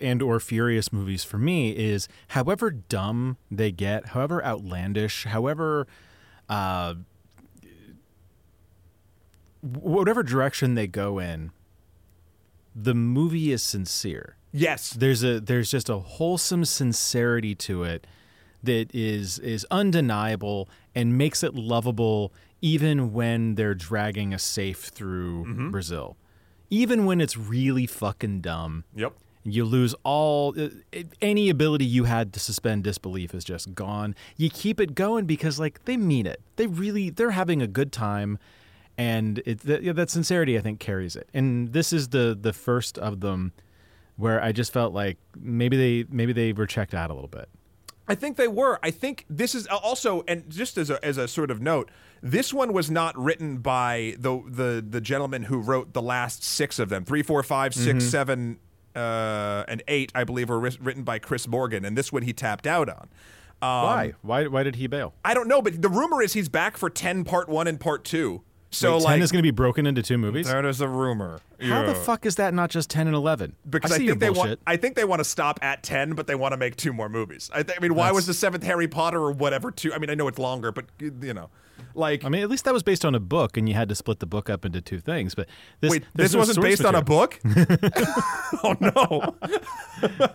[0.00, 5.86] and or Furious movies for me is however dumb they get, however outlandish, however
[6.48, 6.94] uh,
[9.62, 11.50] whatever direction they go in,
[12.74, 14.36] the movie is sincere.
[14.52, 14.90] Yes.
[14.90, 18.06] There's a there's just a wholesome sincerity to it
[18.62, 25.70] that is is undeniable and makes it lovable even when they're dragging a safe through
[25.70, 26.16] Brazil.
[26.70, 28.84] Even when it's really fucking dumb.
[28.94, 29.12] Yep.
[29.52, 30.68] You lose all uh,
[31.22, 34.14] any ability you had to suspend disbelief is just gone.
[34.36, 36.40] You keep it going because like they mean it.
[36.56, 38.38] They really they're having a good time,
[38.98, 41.28] and it that, that sincerity I think carries it.
[41.34, 43.52] And this is the the first of them
[44.16, 47.48] where I just felt like maybe they maybe they were checked out a little bit.
[48.08, 48.78] I think they were.
[48.84, 51.90] I think this is also, and just as a, as a sort of note,
[52.22, 56.78] this one was not written by the the the gentleman who wrote the last six
[56.78, 57.04] of them.
[57.04, 58.08] Three, four, five, six, Mm-hmm.
[58.08, 58.58] seven,
[58.96, 62.32] uh, and eight, I believe, were wris- written by Chris Morgan, and this one he
[62.32, 63.08] tapped out on.
[63.62, 64.12] Um, Why?
[64.22, 64.46] Why?
[64.48, 65.14] Why did he bail?
[65.24, 68.04] I don't know, but the rumor is he's back for ten, part one and part
[68.04, 68.42] two.
[68.70, 70.46] So Wait, like, ten is going to be broken into two movies.
[70.48, 71.40] that is a rumor.
[71.62, 73.54] How the fuck is that not just ten and eleven?
[73.68, 74.44] Because I I, see think they bullshit.
[74.48, 74.60] want.
[74.66, 77.08] I think they want to stop at ten, but they want to make two more
[77.08, 77.48] movies.
[77.54, 79.70] I, th- I mean, why was the seventh Harry Potter or whatever?
[79.70, 79.94] Two.
[79.94, 81.48] I mean, I know it's longer, but you know,
[81.94, 83.94] like, I mean, at least that was based on a book, and you had to
[83.94, 85.34] split the book up into two things.
[85.34, 85.48] But
[85.80, 87.40] this, wait, this no wasn't based on a book.
[88.62, 89.36] oh no.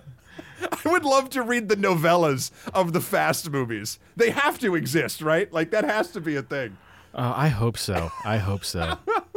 [0.64, 4.00] I would love to read the novellas of the Fast movies.
[4.16, 5.52] They have to exist, right?
[5.52, 6.78] Like that has to be a thing.
[7.14, 8.10] Uh, I hope so.
[8.24, 8.98] I hope so.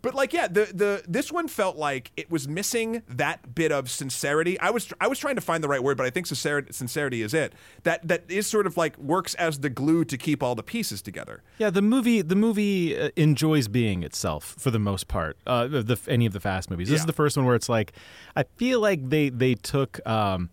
[0.00, 3.90] But like, yeah, the the this one felt like it was missing that bit of
[3.90, 4.58] sincerity.
[4.60, 7.22] I was I was trying to find the right word, but I think sincerity sincerity
[7.22, 7.52] is it.
[7.82, 11.02] That that is sort of like works as the glue to keep all the pieces
[11.02, 11.42] together.
[11.58, 15.36] Yeah, the movie the movie uh, enjoys being itself for the most part.
[15.46, 16.88] Uh, the, the any of the fast movies.
[16.88, 17.02] This Yeah.
[17.02, 17.92] is the first one where it's like
[18.36, 20.50] I feel like they they took um,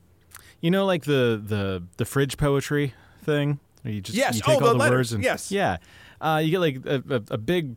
[0.61, 3.59] you know, like the the the fridge poetry thing.
[3.83, 4.35] You just Yes.
[4.35, 5.51] you take Oh, all the the words and Yes.
[5.51, 5.77] yeah,
[6.19, 7.75] uh, you get like a, a, a big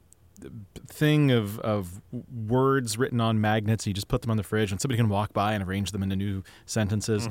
[0.87, 2.01] thing of of
[2.47, 3.85] words written on magnets.
[3.85, 5.93] And you just put them on the fridge, and somebody can walk by and arrange
[5.93, 7.27] them into new sentences.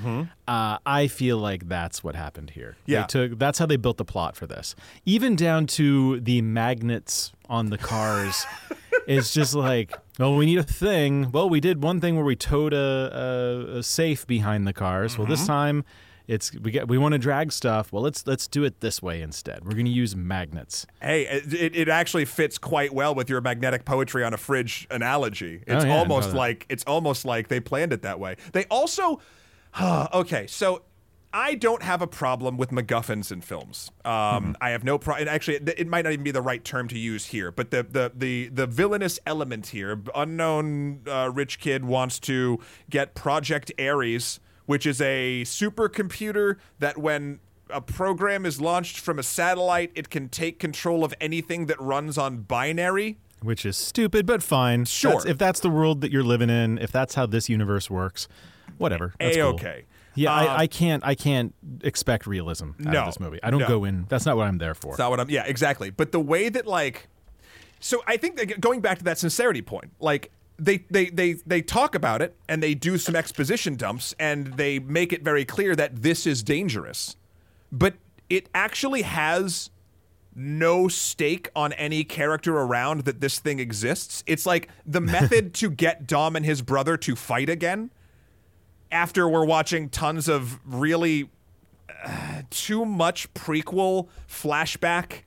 [0.47, 2.75] Uh, I feel like that's what happened here.
[2.85, 3.01] They Mm-hmm.
[3.01, 3.05] Yeah.
[3.07, 4.75] took that's how they built the plot for this.
[5.05, 8.45] Even down to the magnets on the cars.
[9.05, 11.31] It's just like, well, we need a thing.
[11.31, 15.17] Well, we did one thing where we towed a, a, a safe behind the cars.
[15.17, 15.31] Well, Mm-hmm.
[15.31, 15.85] this time
[16.27, 17.93] it's we get we want to drag stuff.
[17.93, 19.63] Well, let's let's do it this way instead.
[19.63, 20.85] We're going to use magnets.
[21.01, 25.63] Hey, it, it actually fits quite well with your magnetic poetry on a fridge analogy.
[25.65, 28.35] It's Oh, yeah, almost like it's almost like they planned it that way.
[28.53, 29.21] They also,
[29.81, 30.83] okay, so.
[31.33, 33.91] I don't have a problem with MacGuffins in films.
[34.05, 35.27] Um, I have no problem.
[35.27, 37.51] Actually, it, it might not even be the right term to use here.
[37.51, 42.59] But the the the, the villainous element here, unknown uh, rich kid wants to
[42.89, 49.23] get Project Ares, which is a supercomputer that when a program is launched from a
[49.23, 53.17] satellite, it can take control of anything that runs on binary.
[53.41, 54.85] Which is stupid, but fine.
[54.85, 55.11] Sure.
[55.11, 58.27] That's- if that's the world that you're living in, if that's how this universe works,
[58.77, 59.13] whatever.
[59.19, 59.49] That's cool.
[59.49, 59.85] A-okay.
[60.15, 61.05] Yeah, Uh, I, I can't.
[61.05, 61.53] I can't
[61.83, 63.39] expect realism out No, of this movie.
[63.43, 63.67] I don't no.
[63.67, 64.05] go in.
[64.09, 64.87] That's not what I'm there for.
[64.93, 65.29] That's not what I'm.
[65.29, 65.91] Yeah, exactly.
[65.91, 67.07] But the way that like,
[67.79, 71.61] so I think that going back to that sincerity point, like they they they they
[71.61, 75.75] talk about it and they do some exposition dumps and they make it very clear
[75.75, 77.15] that this is dangerous,
[77.71, 77.95] but
[78.29, 79.69] it actually has
[80.35, 84.23] no stake on any character around that this thing exists.
[84.27, 87.91] It's like the method to get Dom and his brother to fight again
[88.91, 91.29] after we're watching tons of really
[92.05, 95.23] uh, too much prequel flashback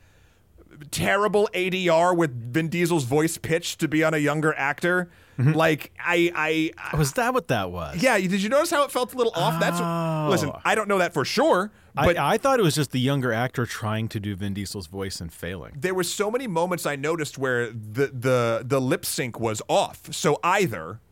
[0.90, 5.10] terrible ADR with Vin Diesel's voice pitched to be on a younger actor.
[5.38, 5.52] Mm-hmm.
[5.52, 8.02] Like I I, oh, I Was that what that was?
[8.02, 9.58] yeah, did you notice how it felt a little off?
[9.60, 10.28] That's oh.
[10.30, 13.00] listen, I don't know that for sure, but I, I thought it was just the
[13.00, 15.76] younger actor trying to do Vin Diesel's voice and failing.
[15.78, 20.12] there were so many moments I noticed where the the the lip sync was off.
[20.12, 21.09] So either th-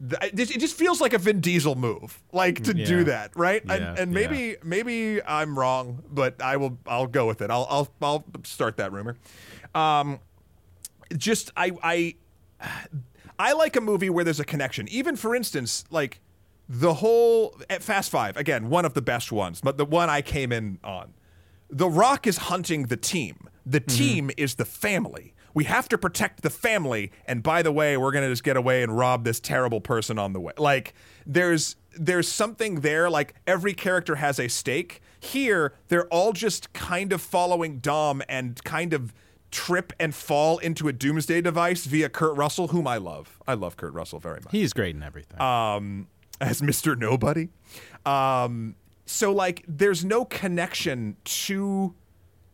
[0.00, 3.62] it just- it just feels like a Vin Diesel move, like to do that, right?
[3.66, 7.50] Yeah, and and maybe maybe I'm wrong, but I will I'll go with it.
[7.50, 9.16] I'll I'll I'll start that rumor.
[9.74, 10.20] Um,
[11.16, 12.14] just I I
[13.38, 14.88] I like a movie where there's a connection.
[14.88, 16.20] Even for instance, like
[16.68, 20.22] the whole at Fast Five again, one of the best ones, but the one I
[20.22, 21.14] came in on.
[21.70, 23.48] The Rock is hunting the team.
[23.66, 25.34] The team is the family.
[25.54, 27.10] We have to protect the family.
[27.26, 30.32] And by the way, we're gonna just get away and rob this terrible person on
[30.32, 30.52] the way.
[30.58, 30.94] Like
[31.26, 33.10] there's there's something there.
[33.10, 35.00] Like every character has a stake.
[35.20, 39.12] Here, they're all just kind of following Dom and kind of
[39.50, 43.38] trip and fall into a doomsday device via Kurt Russell, whom I love.
[43.48, 45.40] I love Kurt Russell very much He's great in everything.
[45.40, 46.06] um,
[46.40, 46.96] as Mr.
[46.96, 47.48] Nobody.
[48.06, 51.94] Um, so like, there's no connection to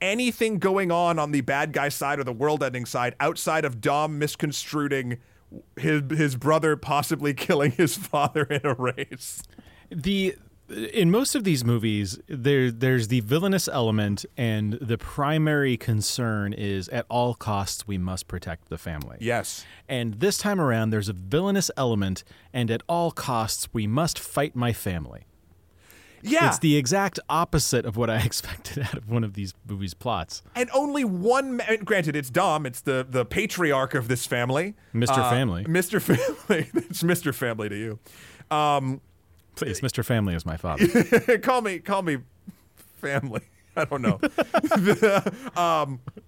[0.00, 4.18] anything going on on the bad guy side or the world-ending side outside of Dom
[4.18, 5.18] misconstruing
[5.76, 9.42] his his brother possibly killing his father in a race.
[9.90, 10.36] the
[10.68, 16.88] in most of these movies there there's the villainous element and the primary concern is
[16.88, 19.18] at all costs we must protect the family.
[19.20, 19.64] Yes.
[19.88, 24.56] And this time around there's a villainous element and at all costs we must fight
[24.56, 25.26] my family.
[26.26, 26.48] Yeah.
[26.48, 30.42] It's the exact opposite of what I expected out of one of these movies' plots.
[30.56, 31.58] and only one.
[31.58, 32.64] Ma- granted, it's Dom.
[32.66, 35.18] It's the the patriarch of this family, Mr.
[35.18, 35.64] Uh, Family.
[35.64, 36.00] Mr.
[36.48, 36.70] Family.
[36.74, 37.34] it's Mr.
[37.34, 37.98] Family to you.
[38.50, 39.00] Um,
[39.56, 40.04] Please, Mr.
[40.04, 41.38] Family is my father.
[41.38, 42.18] call me, call me,
[43.00, 43.42] family.
[43.76, 44.20] I don't know.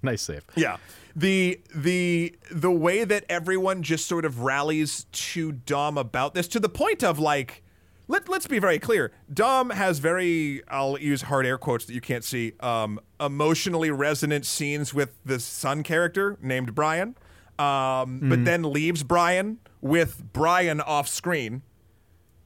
[0.03, 0.45] nice save.
[0.57, 0.77] yeah,
[1.15, 6.61] the the the way that everyone just sort of rallies to Dom about this to
[6.61, 7.63] the point of like.
[8.09, 9.13] Let, let's be very clear.
[9.33, 14.47] Dom has very, I'll use hard air quotes that you can't see, um, emotionally resonant
[14.47, 17.17] scenes with the son character named Brian,
[17.59, 21.63] um, but then leaves Brian with Brian off screen,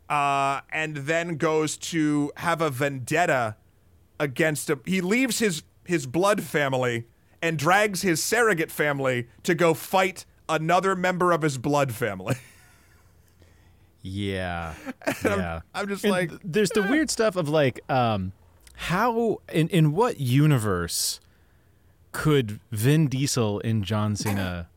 [0.09, 3.57] uh, and then goes to have a vendetta
[4.19, 4.79] against a.
[4.87, 7.07] He leaves his his blood family
[7.43, 12.37] and drags his surrogate family to go fight another member of his blood family.
[14.03, 14.75] Yeah.
[15.25, 15.61] Yeah.
[15.75, 18.33] I'm just And like, there's the weird stuff of like, um,
[18.75, 21.21] how in in what universe
[22.13, 24.69] could Vin Diesel and John Cena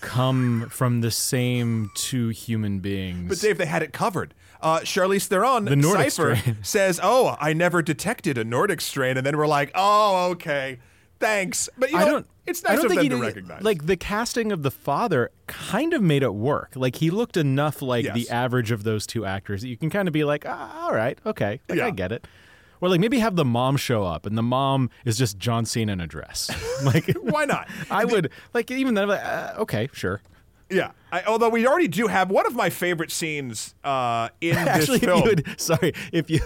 [0.00, 3.28] come from the same two human beings?
[3.28, 4.34] But Dave, they had it covered.
[4.60, 6.56] Uh, Charlize Theron, The Nordic Cipher, strain.
[6.62, 10.78] says, "Oh, I never detected a Nordic strain," and then we're like, "Oh, okay,
[11.20, 12.26] thanks." But you know, I don't.
[12.46, 13.62] It's I don't think he to did- recognize.
[13.62, 16.72] Like the casting of the father kind of made it work.
[16.74, 18.14] Like he looked enough like Yes.
[18.14, 20.94] the average of those two actors that you can kind of be like, ah, all
[20.94, 21.86] right, okay, like, Yeah.
[21.86, 22.26] I get it.
[22.80, 25.92] Or like maybe have the mom show up and the mom is just John Cena
[25.92, 26.50] in a dress.
[26.84, 27.68] like why not?
[27.90, 29.04] I would like even then.
[29.04, 30.20] I'm like, uh, okay, sure.
[30.70, 30.90] Yeah.
[31.12, 35.06] I, although we already do have one of my favorite scenes uh, in Actually, this
[35.08, 35.22] film.
[35.22, 36.40] would, sorry, if you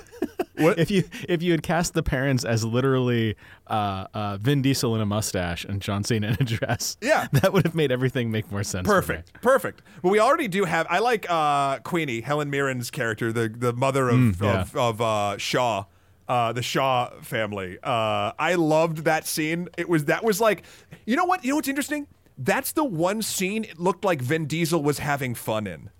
[0.59, 0.79] What?
[0.79, 3.37] if you if you had cast the parents as literally
[3.67, 7.29] uh, uh, Vin Diesel in a mustache and John Cena in a dress, Yeah.
[7.33, 8.87] that would have made everything make more sense.
[8.87, 9.83] Perfect, perfect.
[10.03, 10.87] Well, we already do have.
[10.91, 14.61] I like uh, Queenie, Helen Mirren's character, the the mother of Mm, yeah.
[14.63, 15.85] of, of uh, Shaw,
[16.29, 17.79] uh, the Shaw family.
[17.83, 19.69] Uh, I loved that scene.
[19.79, 20.65] It was that was like,
[21.07, 21.45] you know what?
[21.45, 22.07] You know what's interesting?
[22.41, 25.91] That's the one scene it looked like Vin Diesel was having fun in.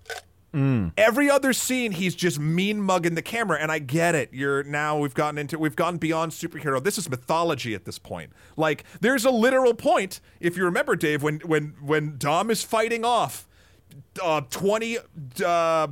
[0.53, 0.93] Mm.
[0.97, 4.29] Every other scene, he's just mean mugging the camera, and I get it.
[4.33, 6.83] You're now we've gotten into we've gone beyond superhero.
[6.83, 8.31] This is mythology at this point.
[8.57, 13.05] Like there's a literal point, if you remember, Dave, when when when Dom is fighting
[13.05, 13.47] off
[14.23, 14.97] uh, twenty
[15.45, 15.87] uh,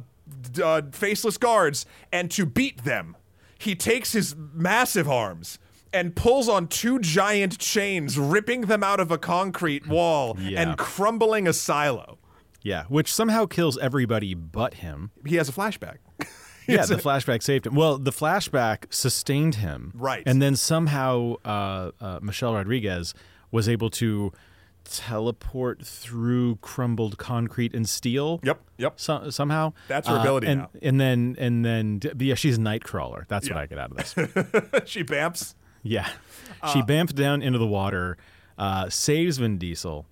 [0.63, 3.15] uh, faceless guards, and to beat them,
[3.59, 5.59] he takes his massive arms.
[5.93, 10.61] And pulls on two giant chains, ripping them out of a concrete wall Yeah.
[10.61, 12.19] and crumbling a silo.
[12.67, 15.11] Yeah, which somehow kills everybody but him.
[15.25, 15.99] He has a flashback.
[16.67, 17.75] yeah, the flashback saved him.
[17.75, 19.93] Well, the flashback sustained him.
[19.95, 20.21] Right.
[20.25, 23.13] And then somehow uh, uh, Michelle Rodriguez
[23.51, 24.33] was able to
[24.83, 28.41] teleport through crumbled concrete and steel.
[28.43, 28.93] Yep, yep.
[28.99, 30.69] So, somehow That's her Uh, ability and, now.
[30.81, 33.29] And then, and then, yeah, she's Nightcrawler.
[33.29, 34.13] That's what I get out of this.
[34.89, 35.55] she bamfs.
[35.83, 36.09] Yeah.
[36.61, 38.17] Uh, she bamfed down into the water,
[38.57, 40.05] uh, saves Vin Diesel,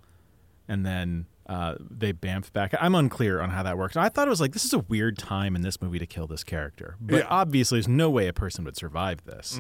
[0.69, 2.73] and then uh, they bamf back.
[2.79, 3.95] I'm unclear on how that works.
[3.95, 6.25] I thought it was like, this is a weird time in this movie to kill
[6.27, 6.95] this character.
[6.99, 7.27] But Yeah.
[7.29, 9.59] obviously, there's no way a person would survive this.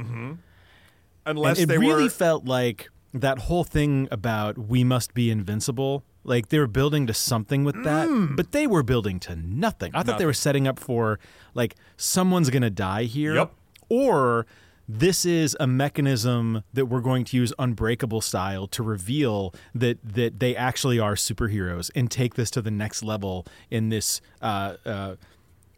[1.25, 2.09] Unless And it they really were.
[2.09, 6.03] felt like that whole thing about we must be invincible.
[6.23, 9.91] Like they were building to something with that, but they were building to nothing.
[9.95, 10.27] I thought they Mm.
[10.27, 11.19] Were setting up for
[11.53, 13.53] like someone's going to die here, Yep.
[13.89, 14.45] or
[14.87, 20.39] this is a mechanism that we're going to use unbreakable style to reveal that that
[20.39, 25.15] they actually are superheroes and take this to the next level in this uh, uh,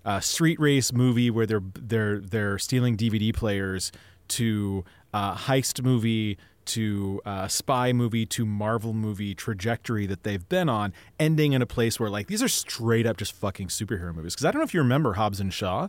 [0.06, 3.92] uh, street race movie where they're they're they're stealing DVD players
[4.30, 4.84] to
[5.14, 10.92] uh, heist movie to uh, spy movie to Marvel movie trajectory that they've been on,
[11.18, 14.34] ending in a place where like these are straight up just fucking superhero movies.
[14.36, 15.88] Because I don't know if you remember Hobbs and Shaw,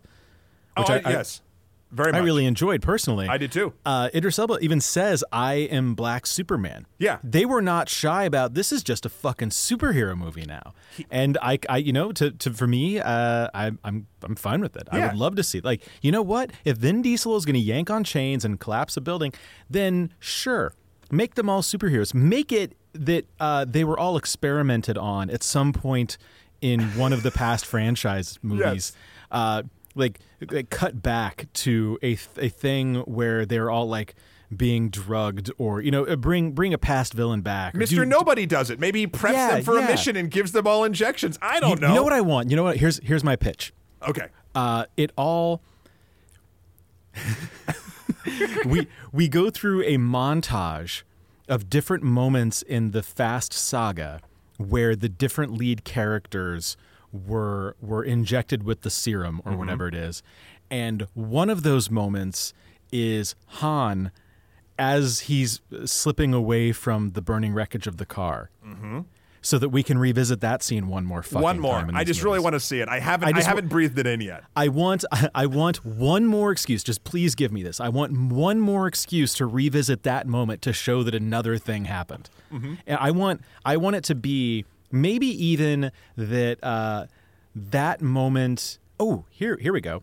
[0.77, 1.41] oh, which I- I- yes.
[1.91, 3.29] Very I really enjoyed personally.
[3.29, 3.73] I did too.
[3.85, 7.19] Uh, Idris Elba even says, "I am Black Superman." Yeah.
[7.25, 8.73] they were not shy about this.
[8.73, 10.75] Is just a fucking superhero movie now,
[11.11, 14.77] and I, I, you know, to, to for me, uh, I'm, I'm, I'm fine with
[14.77, 14.87] it.
[14.93, 15.61] I would love to see.
[15.61, 16.51] Like, you know what?
[16.65, 19.33] If Vin Diesel is going to yank on chains and collapse a building,
[19.71, 20.75] then sure,
[21.11, 22.13] make them all superheroes.
[22.13, 26.19] Make it that uh, they were all experimented on at some point
[26.61, 28.93] in one of the past franchise movies.
[29.31, 29.63] Uh,
[29.99, 30.21] like,
[30.51, 34.15] like cut back to a th- a thing where they're all like
[34.57, 37.89] being drugged or you know uh, bring bring a past villain back Mr.
[37.97, 38.81] do- Nobody does it.
[38.81, 41.39] Maybe he preps Yeah, them for a mission and gives them all injections.
[41.43, 41.89] I don't know.
[41.89, 43.75] you know what I want you know what here's here's my pitch
[44.09, 44.29] okay.
[44.55, 45.61] uh, it all
[48.67, 51.03] we we go through a montage
[51.49, 54.21] of different moments in the Fast saga
[54.59, 56.77] where the different lead characters
[57.13, 60.23] were were injected with the serum or whatever it is
[60.71, 62.53] And one of those moments
[62.93, 64.11] is Han
[64.79, 68.51] as he's slipping away from the burning wreckage of the car.
[68.65, 69.01] Mm-hmm.
[69.41, 71.81] So that we can revisit that scene one more fucking One more.
[71.81, 72.89] time I just really want to see it.
[72.89, 73.35] I haven't.
[73.35, 74.43] I, I haven't breathed it in yet.
[74.57, 75.05] I want
[75.35, 76.83] I want one more excuse.
[76.83, 77.79] Just please give me this.
[77.81, 82.29] I want one more excuse to revisit that moment to show that another thing happened.
[82.51, 87.07] And I want I want it to be maybe even that uh,
[87.55, 88.79] that moment.
[89.01, 90.03] Oh, here here we go.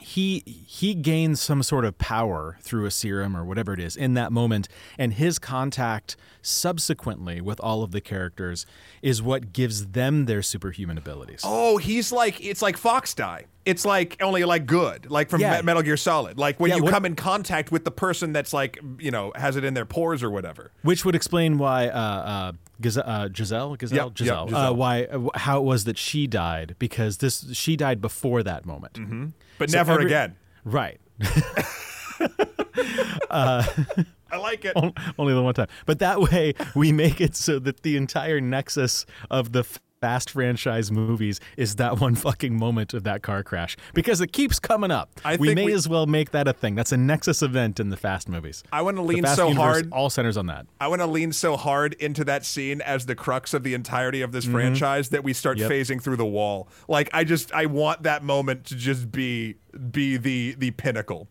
[0.00, 4.14] He he gains some sort of power through a serum or whatever it is in
[4.14, 4.68] that moment,
[4.98, 8.66] and his contact subsequently with all of the characters
[9.00, 11.42] is what gives them their superhuman abilities.
[11.44, 13.44] Oh, he's like it's like FOXDIE.
[13.64, 15.60] It's like only like good, like from Yeah.
[15.62, 16.36] Metal Gear Solid.
[16.36, 19.32] Like when Yeah, you what- come in contact with the person that's like you know
[19.36, 20.72] has it in their pores or whatever.
[20.82, 24.60] Which would explain why uh, uh, Gaz- uh, Giselle, Giselle, Yep, yep, Giselle, Giselle.
[24.60, 28.66] Uh, why uh, how it was that she died because this she died before that
[28.66, 29.26] moment, mm-hmm.
[29.58, 30.34] But never again.
[30.64, 31.00] Right,
[33.30, 34.72] I like it.
[35.18, 35.68] only the one time.
[35.86, 39.64] But that way we make it so that the entire nexus of the
[40.02, 44.58] Fast franchise movies is that one fucking moment of that car crash because it keeps
[44.58, 45.08] coming up.
[45.24, 46.74] I we may we- as well make that a thing.
[46.74, 48.64] That's a nexus event in the Fast movies.
[48.72, 49.92] I want to The lean so universe hard.
[49.92, 50.66] all centers on that.
[50.80, 54.22] I want to lean so hard into that scene as the crux of the entirety
[54.22, 55.70] of this franchise that we start Mm-hmm.
[55.70, 55.80] Yep.
[55.86, 56.66] phasing through the wall.
[56.88, 59.54] Like I just I want that moment to just be
[59.92, 61.28] be the the pinnacle.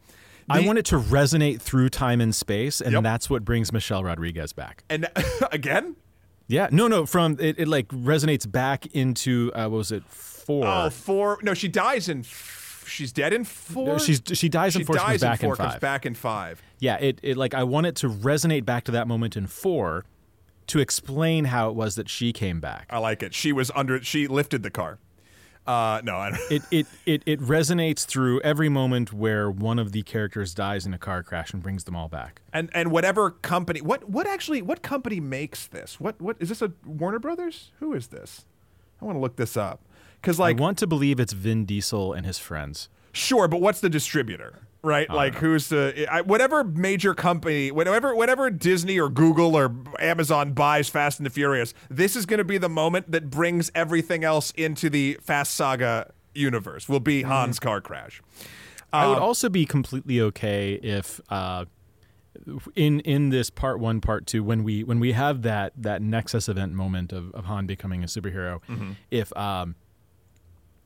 [0.50, 3.04] I want it to resonate through time and space, and Yep.
[3.04, 4.84] that's what brings Michelle Rodriguez back.
[4.90, 5.08] and
[5.52, 5.96] again.
[6.52, 10.66] Yeah, no, no, from it, it like resonates back into uh, what was it four?
[10.68, 11.40] Oh, four.
[11.42, 12.20] No, she dies in.
[12.20, 14.00] f- She's dead in four.
[14.00, 15.54] She's she dies she in four, she dies comes back in four.
[15.54, 16.62] in comes back in five.
[16.80, 20.04] Yeah, it, it like I want it to resonate back to that moment in four,
[20.68, 22.88] to explain how it was that she came back.
[22.90, 23.34] I like it.
[23.34, 24.02] She was under.
[24.04, 24.98] She lifted the car.
[25.68, 26.52] Uh, no, I don't.
[26.52, 30.94] It, it it it resonates through every moment where one of the characters dies in
[30.94, 32.42] a car crash and brings them all back.
[32.52, 33.80] And and whatever company.
[33.80, 34.62] What what actually?
[34.64, 36.00] What company makes this?
[36.00, 36.62] What what is this?
[36.62, 37.72] A Warner Brothers?
[37.80, 38.46] Who is this?
[39.02, 39.82] I want to look this up.
[40.20, 42.90] Because like I want to believe it's Vin Diesel and his friends.
[43.12, 44.68] Sure, but what's the distributor?
[44.84, 45.08] Right?
[45.10, 50.90] Like who's the I, whatever major company, whatever whatever Disney or Google or Amazon buys
[50.90, 54.52] Fast and the Furious, this is going to be the moment that brings everything else
[54.58, 56.90] into the Fast Saga universe.
[56.90, 58.22] Will be Han's car crash.
[58.92, 61.66] I Um, would also be completely okay if uh,
[62.76, 66.50] in in this part one, part two, when we when we have that that Nexus
[66.50, 68.92] event moment of, of Han becoming a superhero, Mm-hmm.
[69.12, 69.76] if um,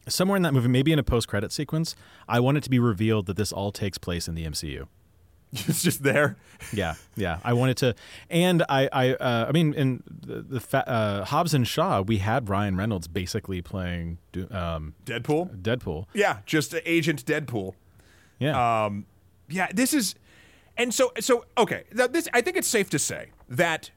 [0.08, 1.96] somewhere in that movie, maybe in a post credit sequence,
[2.28, 4.88] I want it to be revealed that this all takes place in the MCU.
[5.68, 6.36] It's just there.
[6.74, 7.40] Yeah, yeah.
[7.44, 7.96] I wanted to,
[8.30, 12.18] and I, I, uh, I mean, in the, the fa- uh, Hobbs and Shaw, we
[12.18, 14.18] had Ryan Reynolds basically playing
[14.52, 15.62] um, Deadpool.
[15.62, 16.08] Deadpool.
[16.14, 17.74] Yeah, just Agent Deadpool.
[18.40, 19.06] Yeah, Um,
[19.48, 20.16] yeah, this is,
[20.76, 21.84] and so so okay.
[21.94, 23.92] Now this, I think it's safe to say that,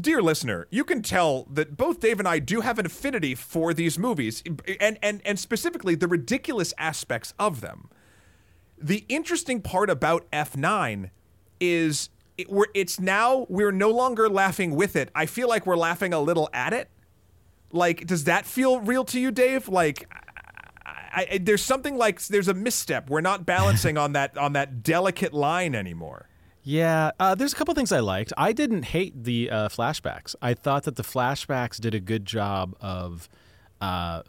[0.00, 3.74] dear listener, you can tell that both Dave and I do have an affinity for
[3.74, 4.42] these movies,
[4.80, 7.88] and and and specifically the ridiculous aspects of them.
[8.78, 11.10] The interesting part about F9
[11.60, 15.10] is it, we're, it's now we're no longer laughing with it.
[15.14, 16.90] I feel like we're laughing a little at it.
[17.70, 19.68] Like, does that feel real to you, Dave?
[19.68, 20.08] Like,
[20.84, 23.10] I, I, there's something like there's a misstep.
[23.10, 26.28] We're not balancing on that on that delicate line anymore.
[26.64, 28.32] Yeah, uh, there's a couple things I liked.
[28.38, 30.34] I didn't hate the uh, flashbacks.
[30.40, 33.28] I thought that the flashbacks did a good job of
[33.82, 34.22] uh,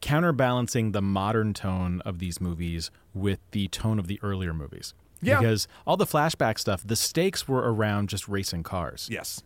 [0.00, 4.94] counterbalancing the modern tone of these movies with the tone of the earlier movies.
[5.20, 5.40] Yeah.
[5.40, 9.42] Because all the flashback stuff, the stakes were around just racing cars Yes.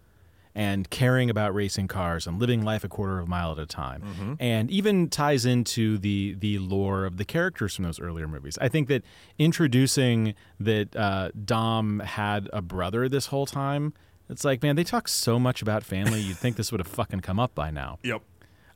[0.55, 3.67] And caring about racing cars and living life a quarter of a mile at a
[3.67, 8.59] time, and even ties into the the lore of the characters from those earlier movies.
[8.61, 9.03] I think that
[9.39, 13.93] introducing that uh, Dom had a brother this whole time,
[14.29, 16.21] it's like, man, they talk so much about family.
[16.21, 17.99] You'd think this would have fucking come up by now.
[18.03, 18.23] Yep.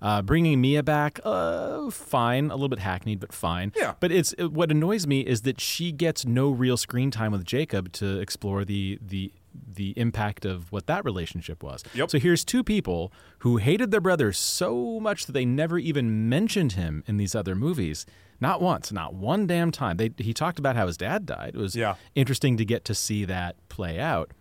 [0.00, 3.70] Uh, bringing Mia back, uh, fine, a little bit hackneyed, but fine.
[3.76, 3.94] Yeah.
[4.00, 7.44] But it's it- what annoys me is that she gets no real screen time with
[7.44, 9.32] Jacob to explore the the
[9.74, 11.82] the impact of what that relationship was.
[11.94, 12.10] Yep.
[12.10, 16.72] So here's two people who hated their brother so much that they never even mentioned
[16.72, 18.06] him in these other movies.
[18.40, 19.96] Not once, not one damn time.
[19.98, 21.52] They he talked about how his dad died.
[21.54, 21.94] It was Yeah.
[22.14, 24.32] interesting to get to see that play out.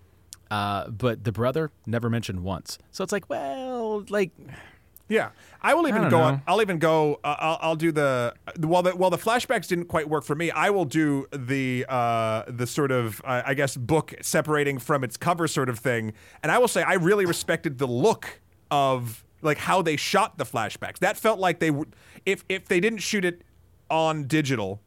[0.50, 2.78] Uh, but the brother never mentioned once.
[2.92, 4.32] So it's like, well, like
[5.12, 5.32] Yeah,
[5.62, 6.24] I will even don't go know.
[6.24, 6.42] on.
[6.48, 7.20] I'll even go.
[7.22, 10.52] Uh, I'll, I'll do the while the while the flashbacks didn't quite work for me.
[10.52, 15.18] I will do the uh, the sort of uh, I guess book separating from its
[15.18, 16.14] cover sort of thing.
[16.42, 18.40] And I will say I really respected the look
[18.72, 21.00] of like how they shot the flashbacks.
[21.00, 21.94] That felt like they would
[22.26, 23.42] if if they didn't shoot it
[23.90, 24.80] on digital.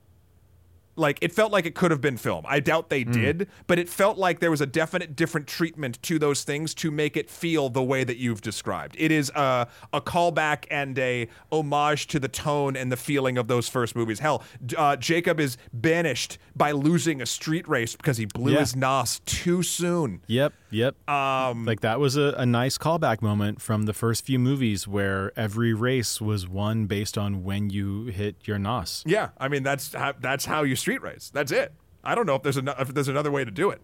[0.96, 2.44] Like it felt like it could have been film.
[2.48, 6.18] I doubt they did, but it felt like there was a definite different treatment to
[6.18, 8.94] those things to make it feel the way that you've described.
[8.98, 13.48] It is a a callback and a homage to the tone and the feeling of
[13.48, 14.20] those first movies.
[14.20, 14.42] Hell,
[14.76, 18.60] uh, Jacob is banished by losing a street race because he blew Yeah.
[18.60, 20.20] his nos too soon.
[20.28, 21.08] Yep, yep.
[21.08, 25.32] Um, like that was a, a nice callback moment from the first few movies where
[25.38, 29.02] every race was won based on when you hit your nos.
[29.06, 31.30] Yeah, I mean that's how, that's how you street race.
[31.32, 31.72] That's it.
[32.02, 33.80] I don't know if there's an, if there's another way to do it.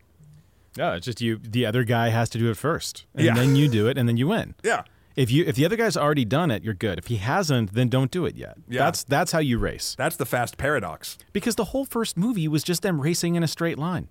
[0.76, 1.38] No, it's just you.
[1.42, 3.34] The other guy has to do it first, and Yeah.
[3.34, 4.54] then you do it, and then you win.
[4.64, 4.82] Yeah.
[5.16, 6.96] If you if the other guy's already done it, you're good.
[6.98, 8.56] If he hasn't, then don't do it yet.
[8.68, 8.84] Yeah.
[8.84, 9.96] That's that's how you race.
[9.98, 11.18] That's the fast paradox.
[11.32, 14.08] Because the whole first movie was just them racing in a straight line,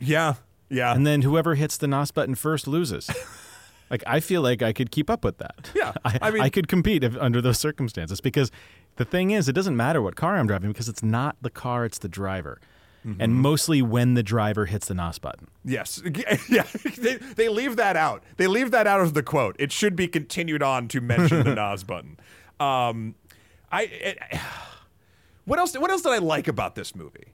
[0.00, 0.34] Yeah.
[0.70, 0.94] Yeah.
[0.94, 3.10] and then whoever hits the nos button first loses.
[3.90, 5.70] like I feel like I could keep up with that.
[5.74, 8.50] Yeah, I, I mean- I could compete if, under those circumstances because
[8.96, 11.84] the thing is, it doesn't matter what car I'm driving because it's not the car,
[11.84, 12.60] it's the driver.
[13.06, 13.20] Mm-hmm.
[13.22, 15.48] And mostly when the driver hits the NOS button.
[15.64, 16.02] Yes.
[16.50, 16.66] Yeah.
[16.98, 18.22] They, they leave that out.
[18.36, 19.56] They leave that out of the quote.
[19.58, 22.18] It should be continued on to mention the NOS button.
[22.58, 23.14] Um,
[23.72, 23.82] I.
[23.84, 24.18] It,
[25.46, 25.74] what else?
[25.78, 27.32] What else did I like about this movie?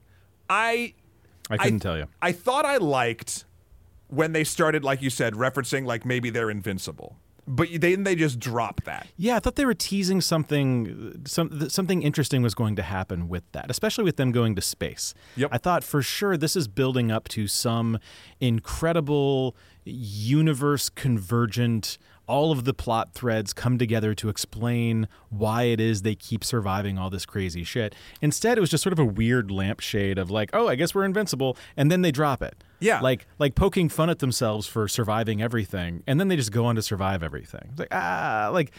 [0.49, 0.93] I.
[1.49, 2.07] I couldn't tell you.
[2.21, 3.45] I thought I liked
[4.09, 7.17] when they started, like you said, referencing like maybe they're invincible,
[7.47, 9.07] but then they just drop that.
[9.17, 11.21] Yeah, I thought they were teasing something.
[11.25, 15.13] Some something interesting was going to happen with that, especially with them going to space.
[15.37, 15.49] Yep.
[15.53, 17.99] I thought for sure this is building up to some
[18.39, 21.97] incredible universe convergent.
[22.27, 26.97] All of the plot threads come together to explain why it is they keep surviving
[26.97, 27.95] all this crazy shit.
[28.21, 31.05] Instead, it was just sort of a weird lampshade of like, oh, I guess we're
[31.05, 32.63] invincible, and then they drop it.
[32.79, 32.99] Yeah.
[33.01, 36.75] like like poking fun at themselves for surviving everything, and then they just go on
[36.75, 37.69] to survive everything.
[37.71, 38.71] It's like ah, like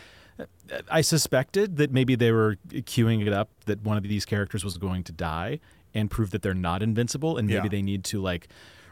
[0.91, 4.79] I suspected that maybe they were queuing it up that one of these characters was
[4.79, 5.59] going to die
[5.95, 7.69] and prove that they're not invincible, and maybe Yeah.
[7.71, 8.49] they need to like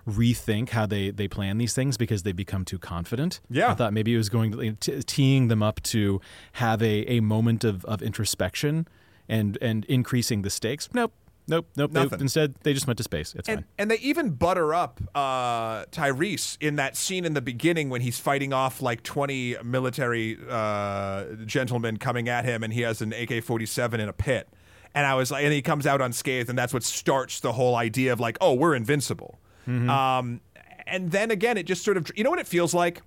[0.06, 3.40] rethink how they they plan these things because they become too confident.
[3.50, 3.70] Yeah.
[3.70, 6.20] I thought maybe it was going to t- teeing them up to
[6.54, 8.86] have a, a moment of, of introspection
[9.28, 10.88] and and increasing the stakes.
[10.92, 11.12] Nope.
[11.48, 12.12] Nope, nope, nope.
[12.20, 13.32] Instead, they just went to space.
[13.36, 13.64] It's And, fine.
[13.78, 18.18] and they even butter up uh, Tyrese in that scene in the beginning when he's
[18.18, 23.44] fighting off like 20 military uh, gentlemen coming at him and he has an AK
[23.44, 24.48] 47 in a pit.
[24.92, 27.76] And I was like, and he comes out unscathed, and that's what starts the whole
[27.76, 29.38] idea of like, oh, we're invincible.
[29.66, 30.40] Um,
[30.86, 33.02] and then again, it just sort of, you know what it feels like?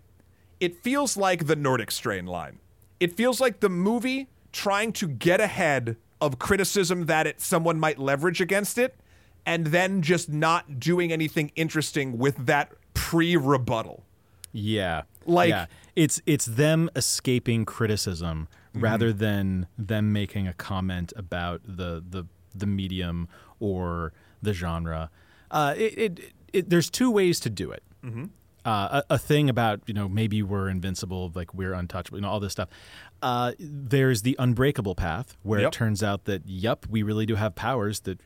[0.60, 2.60] It feels like the Nordic strain line.
[3.00, 7.98] It feels like the movie trying to get ahead of criticism that it someone might
[7.98, 8.96] leverage against it,
[9.46, 14.04] and then just not doing anything interesting with that pre-rebuttal.
[14.52, 15.04] Yeah.
[15.26, 15.66] Like- yeah.
[15.96, 22.66] it's it's them escaping criticism rather than them making a comment about the the the
[22.66, 23.28] medium
[23.60, 25.10] or the genre.
[25.52, 27.84] Uh, it, it, it there's two ways to do it.
[28.66, 32.30] Uh, a, a thing about you know maybe we're invincible, like we're untouchable, you know
[32.30, 32.68] all this stuff.
[33.22, 35.68] Uh, there's the unbreakable path where Yep.
[35.68, 38.20] it turns out that yep, we really do have powers that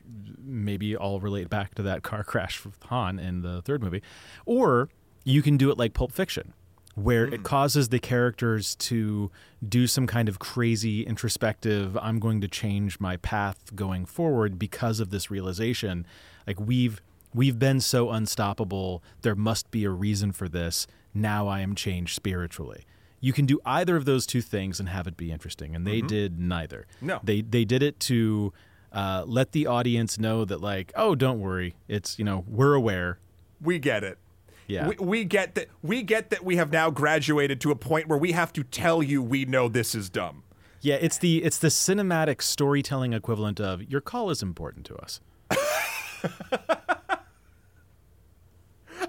[0.44, 4.02] maybe all relate back to that car crash with Han in the third movie,
[4.44, 4.88] or
[5.24, 6.52] you can do it like Pulp Fiction,
[6.96, 9.30] where it causes the characters to
[9.66, 11.96] do some kind of crazy introspective.
[12.02, 16.06] I'm going to change my path going forward because of this realization.
[16.46, 17.00] Like we've
[17.34, 19.02] we've been so unstoppable.
[19.22, 20.86] There must be a reason for this.
[21.12, 22.84] Now I am changed spiritually.
[23.20, 26.00] You can do either of those two things and have it be interesting, and they
[26.00, 26.86] did neither.
[27.00, 27.20] No.
[27.22, 28.52] they they did it to
[28.92, 33.18] uh, let the audience know that like, oh, don't worry, it's you know we're aware.
[33.60, 34.18] We get it.
[34.66, 34.88] Yeah.
[34.88, 35.68] We, we get that.
[35.82, 36.44] We get that.
[36.44, 39.68] We have now graduated to a point where we have to tell you we know
[39.68, 40.42] this is dumb.
[40.80, 45.20] Yeah, it's the it's the cinematic storytelling equivalent of your call is important to us.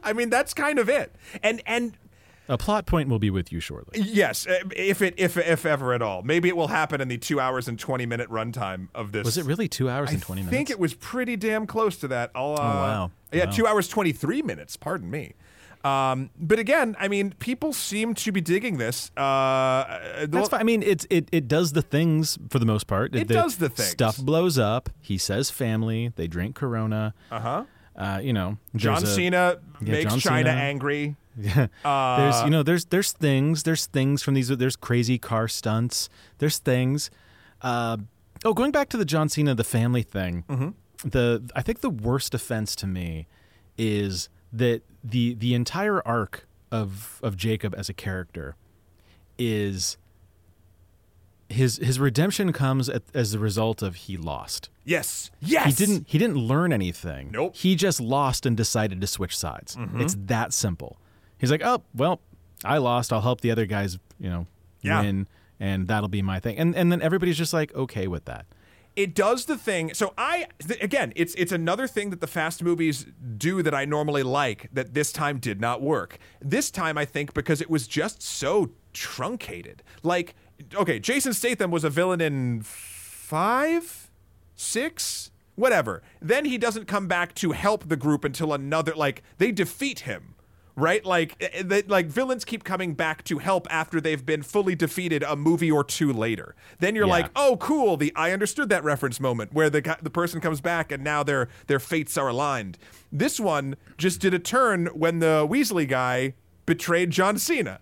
[0.06, 1.14] I mean, that's kind of it.
[1.44, 1.98] And and
[2.48, 4.00] A plot point will be with you shortly.
[4.02, 7.18] yes, uh, if it if if ever at all, maybe it will happen in the
[7.18, 9.26] two hours and twenty minute runtime of this.
[9.26, 10.54] Was it really two hours and twenty minutes?
[10.54, 12.32] I think it was pretty damn close to that.
[12.36, 13.12] I'll, uh, wow.
[13.34, 13.52] Yeah, Wow.
[13.52, 14.78] two hours twenty three minutes.
[14.78, 15.34] Pardon me.
[15.84, 19.12] Um, but again, I mean, people seem to be digging this.
[19.16, 20.60] Uh, That's fine.
[20.60, 23.16] I mean, it, it it does the things for the most part.
[23.16, 23.90] It does the things.
[23.90, 24.90] Stuff blows up.
[25.00, 26.12] He says family.
[26.16, 27.14] They drink Corona.
[27.30, 27.64] Uh huh.
[27.98, 30.62] Uh, you know, John a- Cena Yeah, makes John China Cena.
[30.62, 31.16] angry.
[31.38, 36.10] there's Uh, you know there's there's things there's things from these there's crazy car stunts
[36.38, 37.10] there's things
[37.62, 37.98] uh,
[38.46, 41.10] oh going back to the John Cena the family thing Mm-hmm.
[41.10, 43.28] the I think the worst offense to me
[43.78, 48.56] is that the the entire arc of of Jacob as a character
[49.38, 49.98] is
[51.50, 54.70] his his redemption comes at, as a result of he lost.
[54.84, 55.30] Yes.
[55.40, 55.66] Yes.
[55.78, 57.32] He didn't he didn't learn anything.
[57.32, 57.54] Nope.
[57.54, 57.60] Mm-hmm.
[57.62, 59.78] He just lost and decided to switch sides.
[59.96, 60.98] It's that simple.
[61.38, 62.22] He's like, "Oh, well,
[62.64, 63.12] I lost.
[63.14, 64.48] I'll help the other guys, you know,
[64.82, 65.02] Yeah.
[65.02, 65.28] win
[65.60, 68.46] and that'll be my thing." And and then everybody's just like, "Okay with that."
[68.96, 69.94] it does the thing.
[69.94, 73.06] So I th- again, it's it's another thing that the fast movies
[73.38, 76.18] do that I normally like that this time did not work.
[76.40, 79.84] This time I think because it was just so truncated.
[80.02, 80.34] Like
[80.76, 84.10] okay, Jason Statham was a villain in 5
[84.56, 86.02] 6 whatever.
[86.22, 90.32] Then he doesn't come back to help the group until another like they defeat him.
[90.78, 94.76] Right, like eh, they, like villains keep coming back to help after they've been fully
[94.76, 96.54] defeated a movie or two later.
[96.80, 97.14] Then you're Yeah.
[97.14, 100.92] like, oh, cool, the I understood that reference moment where the the person comes back
[100.92, 102.78] and now their their fates are aligned.
[103.10, 106.34] This one just did a turn when the Weasley guy
[106.66, 107.80] betrayed John Cena.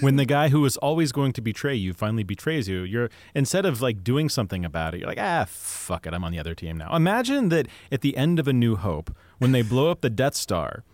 [0.00, 3.66] When the guy who is always going to betray you finally betrays you, you're instead
[3.66, 6.54] of like doing something about it, you're like, "Ah, fuck it, I'm on the other
[6.54, 10.00] team now." Imagine that at the end of A New Hope, when they blow up
[10.00, 10.84] the Death Star,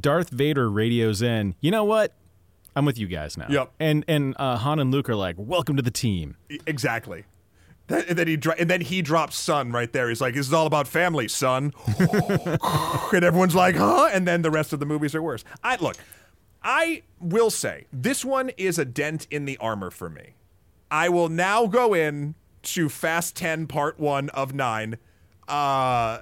[0.00, 2.14] Darth Vader radios in, "You know what?
[2.74, 3.72] I'm with you guys now." Yep.
[3.78, 6.36] And and uh, Han and Luke are like, "Welcome to the team."
[6.66, 7.24] Exactly.
[7.88, 10.08] That, and then he dro- and then he drops son right there.
[10.08, 14.50] He's like, "This is all about family, son." and everyone's like, "Huh?" And then the
[14.50, 15.44] rest of the movies are worse.
[15.62, 15.96] I look.
[16.64, 20.34] I will say this one is a dent in the armor for me.
[20.90, 24.98] I will now go in to Fast Ten Part One of Nine,
[25.48, 26.18] uh,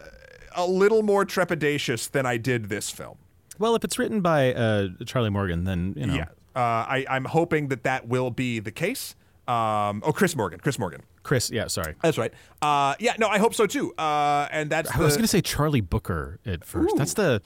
[0.55, 3.19] a little more trepidatious than I did this film.
[3.59, 6.15] Well, if it's written by uh, Charlie Morgan, then you know.
[6.15, 6.25] Yeah,
[6.57, 9.15] uh, I, I'm hoping that that will be the case.
[9.47, 11.03] Um, oh, Chris Morgan, Chris Morgan.
[11.23, 11.95] Chris, yeah, sorry.
[12.03, 12.33] That's right.
[12.63, 13.93] Uh, yeah, no, I hope so too.
[13.97, 16.97] Uh, and that's I was the- going to say Charlie Brooker at first.
[16.97, 17.43] That's the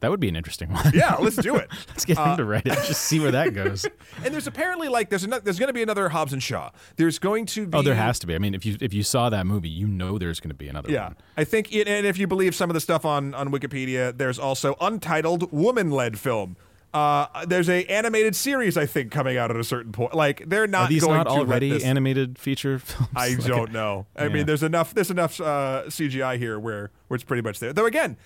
[0.00, 0.92] that would be an interesting one.
[0.94, 1.16] yeah.
[1.16, 1.68] Let's do it.
[1.88, 2.72] Let's get him to write it.
[2.86, 3.84] Just see where that goes.
[4.24, 6.70] and there's apparently like there's ano- there's going to be another Hobbs and Shaw.
[6.96, 8.34] There's going to be Oh, there has to be.
[8.34, 10.68] I mean, if you if you saw that movie, you know there's going to be
[10.68, 11.16] another Yeah, one.
[11.36, 14.38] I think, it, and if you believe some of the stuff on on Wikipedia, there's
[14.38, 16.56] also untitled woman-led film.
[16.94, 20.14] Uh, there's a animated series I think coming out at a certain point.
[20.14, 23.10] Like they're not Are these going not to already this- animated feature films?
[23.14, 24.06] I Like, don't know.
[24.16, 24.28] I Yeah.
[24.30, 24.94] mean, there's enough.
[24.94, 27.74] There's enough uh, CGI here where where it's pretty much there.
[27.74, 28.16] Though again,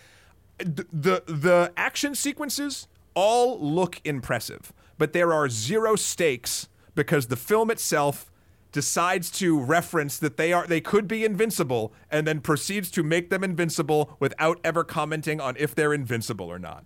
[0.58, 7.36] th- the the action sequences all look impressive, but there are zero stakes because the
[7.36, 8.30] film itself
[8.72, 13.28] decides to reference that they are they could be invincible and then proceeds to make
[13.28, 16.84] them invincible without ever commenting on if they're invincible or not.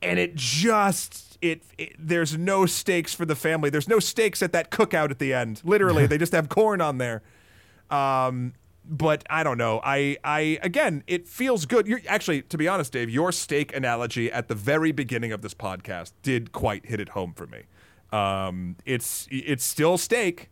[0.00, 3.68] And it just it, it there's no stakes for the family.
[3.68, 5.60] There's no stakes at that cookout at the end.
[5.64, 7.22] Literally they just have corn on there.
[7.90, 8.54] Um
[8.92, 12.92] but i don't know i i again it feels good you're actually to be honest
[12.92, 17.10] dave your steak analogy at the very beginning of this podcast did quite hit it
[17.10, 17.62] home for me
[18.12, 20.50] um it's it's still steak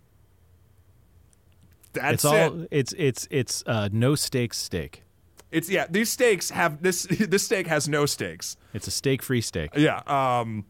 [1.93, 2.69] that's It's all it.
[2.71, 5.03] it's it's it's uh, no stakes steak.
[5.51, 5.87] It's yeah.
[5.91, 7.05] These steaks have this.
[7.29, 8.57] This steak has no stakes.
[8.75, 9.71] It's a steak free steak.
[9.75, 10.03] Yeah.
[10.07, 10.67] Um,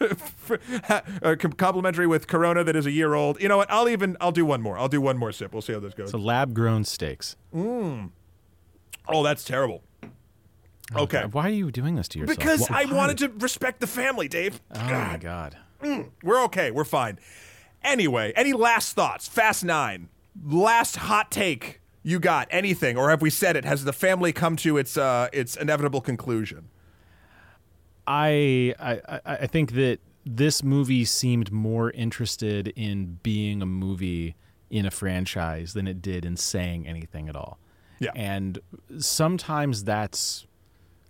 [1.22, 3.40] uh, complimentary with Corona that is a year old.
[3.40, 3.70] You know what?
[3.70, 4.78] I'll even I'll do one more.
[4.78, 5.52] I'll do one more sip.
[5.52, 6.10] We'll see how this goes.
[6.10, 7.36] So lab grown steaks.
[7.54, 8.10] oh,
[9.22, 9.82] that's terrible.
[10.96, 11.24] Okay.
[11.30, 12.38] Why are you doing this to yourself?
[12.38, 12.92] Because Wh- I why?
[12.96, 14.60] wanted to respect the family, Dave.
[14.74, 15.56] Oh my god.
[16.22, 16.70] We're okay.
[16.70, 17.18] We're fine.
[17.82, 19.28] Anyway, any last thoughts?
[19.28, 20.08] Fast Nine.
[20.44, 22.48] Last hot take you got?
[22.50, 23.64] Anything, or have we said it?
[23.64, 26.70] Has the family come to its uh, its inevitable conclusion?
[28.08, 34.34] I, I I- I think that this movie seemed more interested in being a movie
[34.70, 37.58] in a franchise than it did in saying anything at all.
[38.00, 38.10] Yeah.
[38.14, 38.58] And
[38.98, 40.46] sometimes that's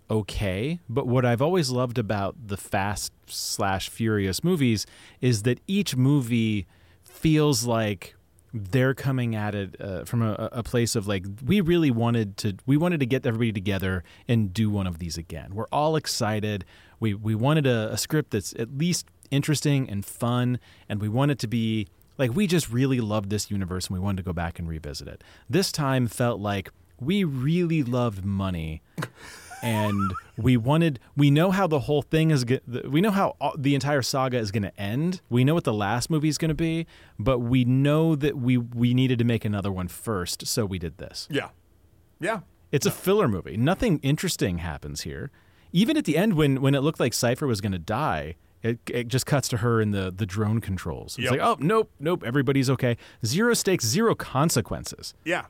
[0.09, 4.85] okay, but what I've always loved about the Fast slash Furious movies
[5.21, 6.65] is that each movie
[7.03, 8.15] feels like
[8.53, 12.55] they're coming at it uh, from a, a place of like we really wanted to
[12.65, 15.53] we wanted to get everybody together and do one of these again.
[15.53, 16.65] We're all excited.
[16.99, 21.31] We we wanted a, a script that's at least interesting and fun, and we want
[21.31, 21.87] it to be
[22.17, 25.07] like we just really loved this universe and we wanted to go back and revisit
[25.07, 25.23] it.
[25.49, 26.69] This time felt like
[26.99, 28.81] we really loved money
[29.61, 32.45] and we wanted we know how the whole thing is
[32.87, 36.09] we know how the entire saga is going to end we know what the last
[36.09, 36.85] movie is going to be
[37.17, 40.97] but we know that we we needed to make another one first so we did
[40.97, 41.49] this Yeah.
[42.19, 42.39] Yeah.
[42.71, 45.31] it's a filler movie nothing interesting happens here
[45.71, 48.77] even at the end when when it looked like Cipher was going to die it,
[48.89, 51.31] it just cuts to her in the the drone controls it's Yep.
[51.31, 55.45] like oh nope nope everybody's okay zero stakes zero consequences Yeah.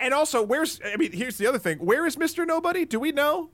[0.00, 1.78] And also, where's I mean, here's the other thing.
[1.78, 2.46] Where is Mr.
[2.46, 2.84] Nobody?
[2.84, 3.50] Do we know?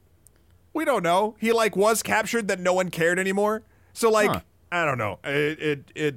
[0.73, 1.37] We don't know.
[1.39, 3.63] He like was captured that no one cared anymore.
[3.93, 4.41] So like, Huh.
[4.73, 5.19] I don't know.
[5.25, 6.15] It it, it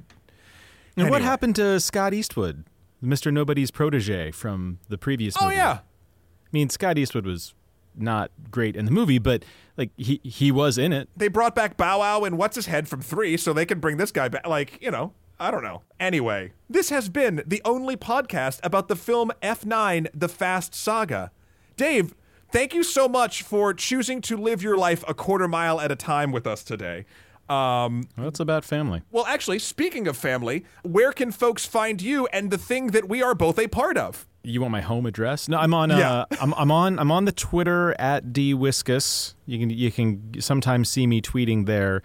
[0.96, 2.66] And what happened to Scott Eastwood,
[3.04, 3.32] Mr.
[3.32, 5.58] Nobody's protege from the previous Oh movie?
[5.58, 5.80] yeah.
[5.82, 7.54] I mean, Scott Eastwood was
[7.96, 9.44] not great in the movie, but
[9.76, 11.10] like he he was in it.
[11.16, 13.98] They brought back Bow Wow and what's his head from three, so they can bring
[13.98, 14.48] this guy back.
[14.48, 15.84] Like you know, I don't know.
[16.00, 21.32] Anyway, this has been the only podcast about the film F9: The Fast Saga.
[21.76, 22.16] Dave,
[22.52, 25.96] thank you so much for choosing to live your life a quarter mile at a
[25.96, 27.06] time with us today.
[27.50, 29.04] Um, Well, it's about family.
[29.12, 33.22] well, actually, speaking of family, where can folks find you and the thing that we
[33.24, 34.28] are both a part of?
[34.44, 35.50] You want my home address?
[35.50, 35.92] No, I'm on.
[35.92, 36.38] Uh, Yeah.
[36.42, 37.00] I'm, I'm on.
[37.00, 39.34] I'm on the Twitter at dwiskus.
[39.46, 42.02] You can you can sometimes see me tweeting there.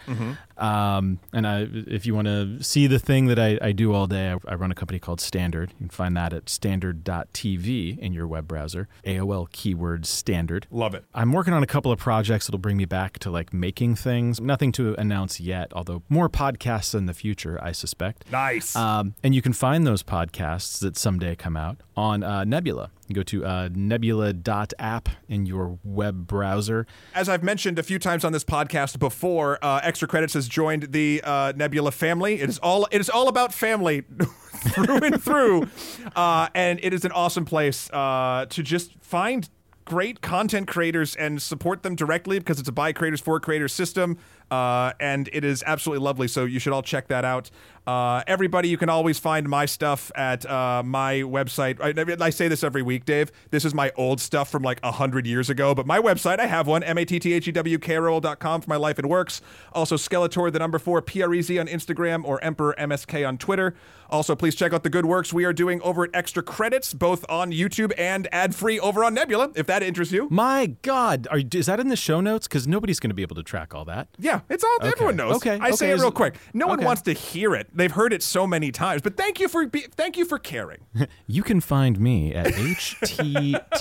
[0.58, 4.06] Um, and I, if you want to see the thing that I, I do all
[4.06, 5.70] day, I, I run a company called Standard.
[5.72, 8.86] You can find that at standard.tv in your web browser.
[9.04, 10.66] AOL keyword standard.
[10.70, 11.04] Love it.
[11.14, 14.40] I'm working on a couple of projects that'll bring me back to like making things.
[14.40, 18.30] Nothing to announce yet, although more podcasts in the future, I suspect.
[18.30, 18.76] Nice.
[18.76, 22.90] Um, and you can find those podcasts that someday come out on uh, Nebula.
[23.08, 26.86] You go to uh, nebula.app in your web browser.
[27.14, 30.92] As I've mentioned a few times on this podcast before, uh, Extra Credits has joined
[30.92, 32.40] the uh, Nebula family.
[32.40, 34.02] It is all it is all about family
[34.74, 35.68] through and through,
[36.16, 39.48] uh, and it is an awesome place uh, to just find
[39.84, 44.16] great content creators and support them directly because it's a by creators for creators system,
[44.52, 46.28] uh, and it is absolutely lovely.
[46.28, 47.50] So you should all check that out.
[47.86, 51.80] Uh, everybody, you can always find my stuff at uh, my website.
[51.80, 53.32] I, I say this every week, Dave.
[53.50, 56.46] This is my old stuff from like a hundred years ago, but my website, I
[56.46, 59.40] have one, M-A-T-T-H-E-W-K-R-O-L.com for my life and works.
[59.72, 63.74] Also, Skeletor, the number four, P-R-E-Z on Instagram or Emperor MSK on Twitter.
[64.10, 67.24] Also, please check out the good works we are doing over at Extra Credits, both
[67.30, 70.28] on YouTube and ad-free over on Nebula, if that interests you.
[70.30, 72.46] My God, are is that in the show notes?
[72.46, 74.08] Because nobody's going to be able to track all that.
[74.18, 75.36] Yeah, it's all everyone knows.
[75.36, 76.36] Okay, I say okay, it is real quick.
[76.52, 77.68] No one wants to hear it.
[77.74, 79.02] They've heard it so many times.
[79.02, 80.80] But thank you for be, thank you for caring.
[81.26, 83.72] You can find me at http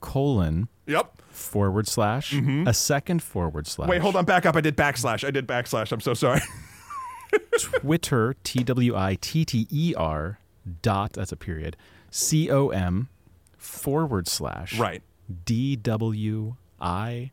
[0.00, 1.22] colon yep.
[1.30, 3.90] forward slash a second forward slash Mm-hmm.
[3.90, 4.24] Wait, hold on.
[4.24, 4.56] Back up.
[4.56, 5.26] I did backslash.
[5.26, 5.92] I did backslash.
[5.92, 6.40] I'm so sorry.
[7.58, 10.38] Twitter T W I T T E R
[10.82, 11.76] dot that's a period
[12.10, 13.08] C O M
[13.56, 15.02] forward slash right.
[15.44, 17.32] D W I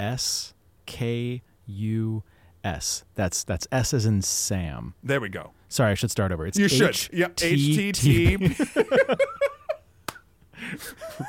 [0.00, 0.54] S
[0.88, 2.24] K U
[2.64, 3.04] S.
[3.14, 4.94] That's that's S as in Sam.
[5.04, 5.52] There we go.
[5.68, 6.46] Sorry, I should start over.
[6.46, 6.88] It's You should.
[6.90, 7.36] H- Yep.
[7.36, 9.18] T- HTT.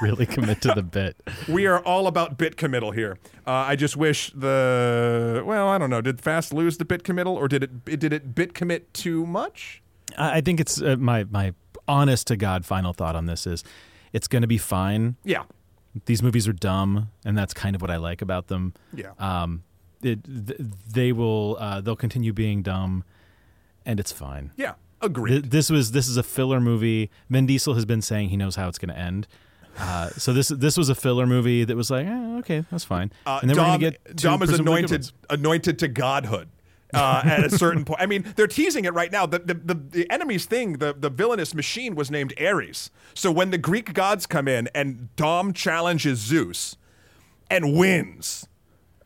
[0.02, 1.16] really commit to the bit.
[1.48, 3.18] we are all about bit committal here.
[3.46, 6.02] Uh, I just wish the well, I don't know.
[6.02, 9.82] Did Fast lose the bit committal, or did it did it bit commit too much?
[10.18, 11.54] I I think it's uh, my my
[11.88, 13.64] honest to god final thought on this is
[14.14, 15.16] it's going to be fine.
[15.24, 15.44] Yeah.
[16.06, 18.74] These movies are dumb, and that's kind of what I like about them.
[18.94, 19.12] Yeah.
[19.18, 19.64] Um,
[20.02, 20.60] it, th-
[20.92, 23.04] they will uh, they'll continue being dumb,
[23.86, 24.52] and it's fine.
[24.56, 24.74] yeah.
[25.02, 25.52] Th- Agreed.
[25.52, 27.10] this was this is a filler movie.
[27.30, 29.28] Vin Diesel has been saying he knows how it's going to end.
[29.78, 33.10] Uh, so this this was a filler movie that was like, eh, okay, that's fine.
[33.26, 36.50] Uh, and then Dom, we're to get to Dom is anointed anointed to godhood.
[36.92, 39.28] Uh, at a certain point, I mean, they're teasing it right now.
[39.28, 42.90] The, the the the enemy's thing, the the villainous machine, was named Ares.
[43.14, 46.78] So when the Greek gods come in and Dom challenges Zeus
[47.52, 48.48] and wins,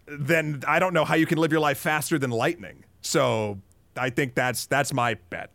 [0.08, 2.86] then I don't know how you can live your life faster than lightning.
[3.02, 3.60] So
[3.98, 5.50] I think that's that's my bet.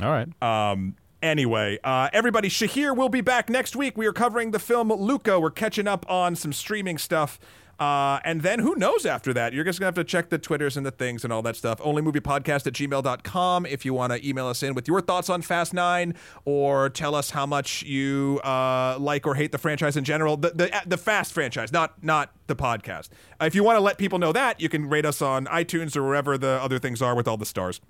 [0.00, 0.28] All right.
[0.42, 3.96] Um, anyway, uh, everybody, Shahir will be back next week.
[3.96, 5.40] We are covering the film Luca.
[5.40, 7.38] We're catching up on some streaming stuff.
[7.78, 9.52] Uh, and then who knows after that?
[9.52, 11.56] You're just going to have to check the Twitters and the things and all that
[11.56, 11.80] stuff.
[11.80, 15.74] Onlymoviepodcast at gmail.com if you want to email us in with your thoughts on Fast
[15.74, 16.14] 9
[16.44, 20.36] or tell us how much you uh, like or hate the franchise in general.
[20.36, 23.08] The, the, the Fast franchise, not, not the podcast.
[23.40, 26.02] If you want to let people know that, you can rate us on iTunes or
[26.02, 27.80] wherever the other things are with all the stars.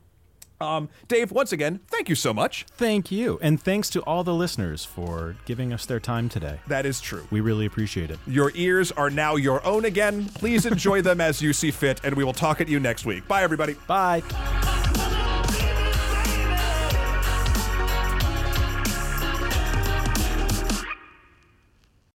[0.61, 2.64] Um, Dave, once again, thank you so much.
[2.70, 6.61] Thank you, and thanks to all the listeners for giving us their time today.
[6.68, 7.26] That is true.
[7.30, 8.18] We really appreciate it.
[8.26, 10.26] Your ears are now your own again.
[10.26, 13.26] Please enjoy them as you see fit, and we will talk at you next week.
[13.28, 13.74] Bye, everybody.
[13.86, 14.22] Bye.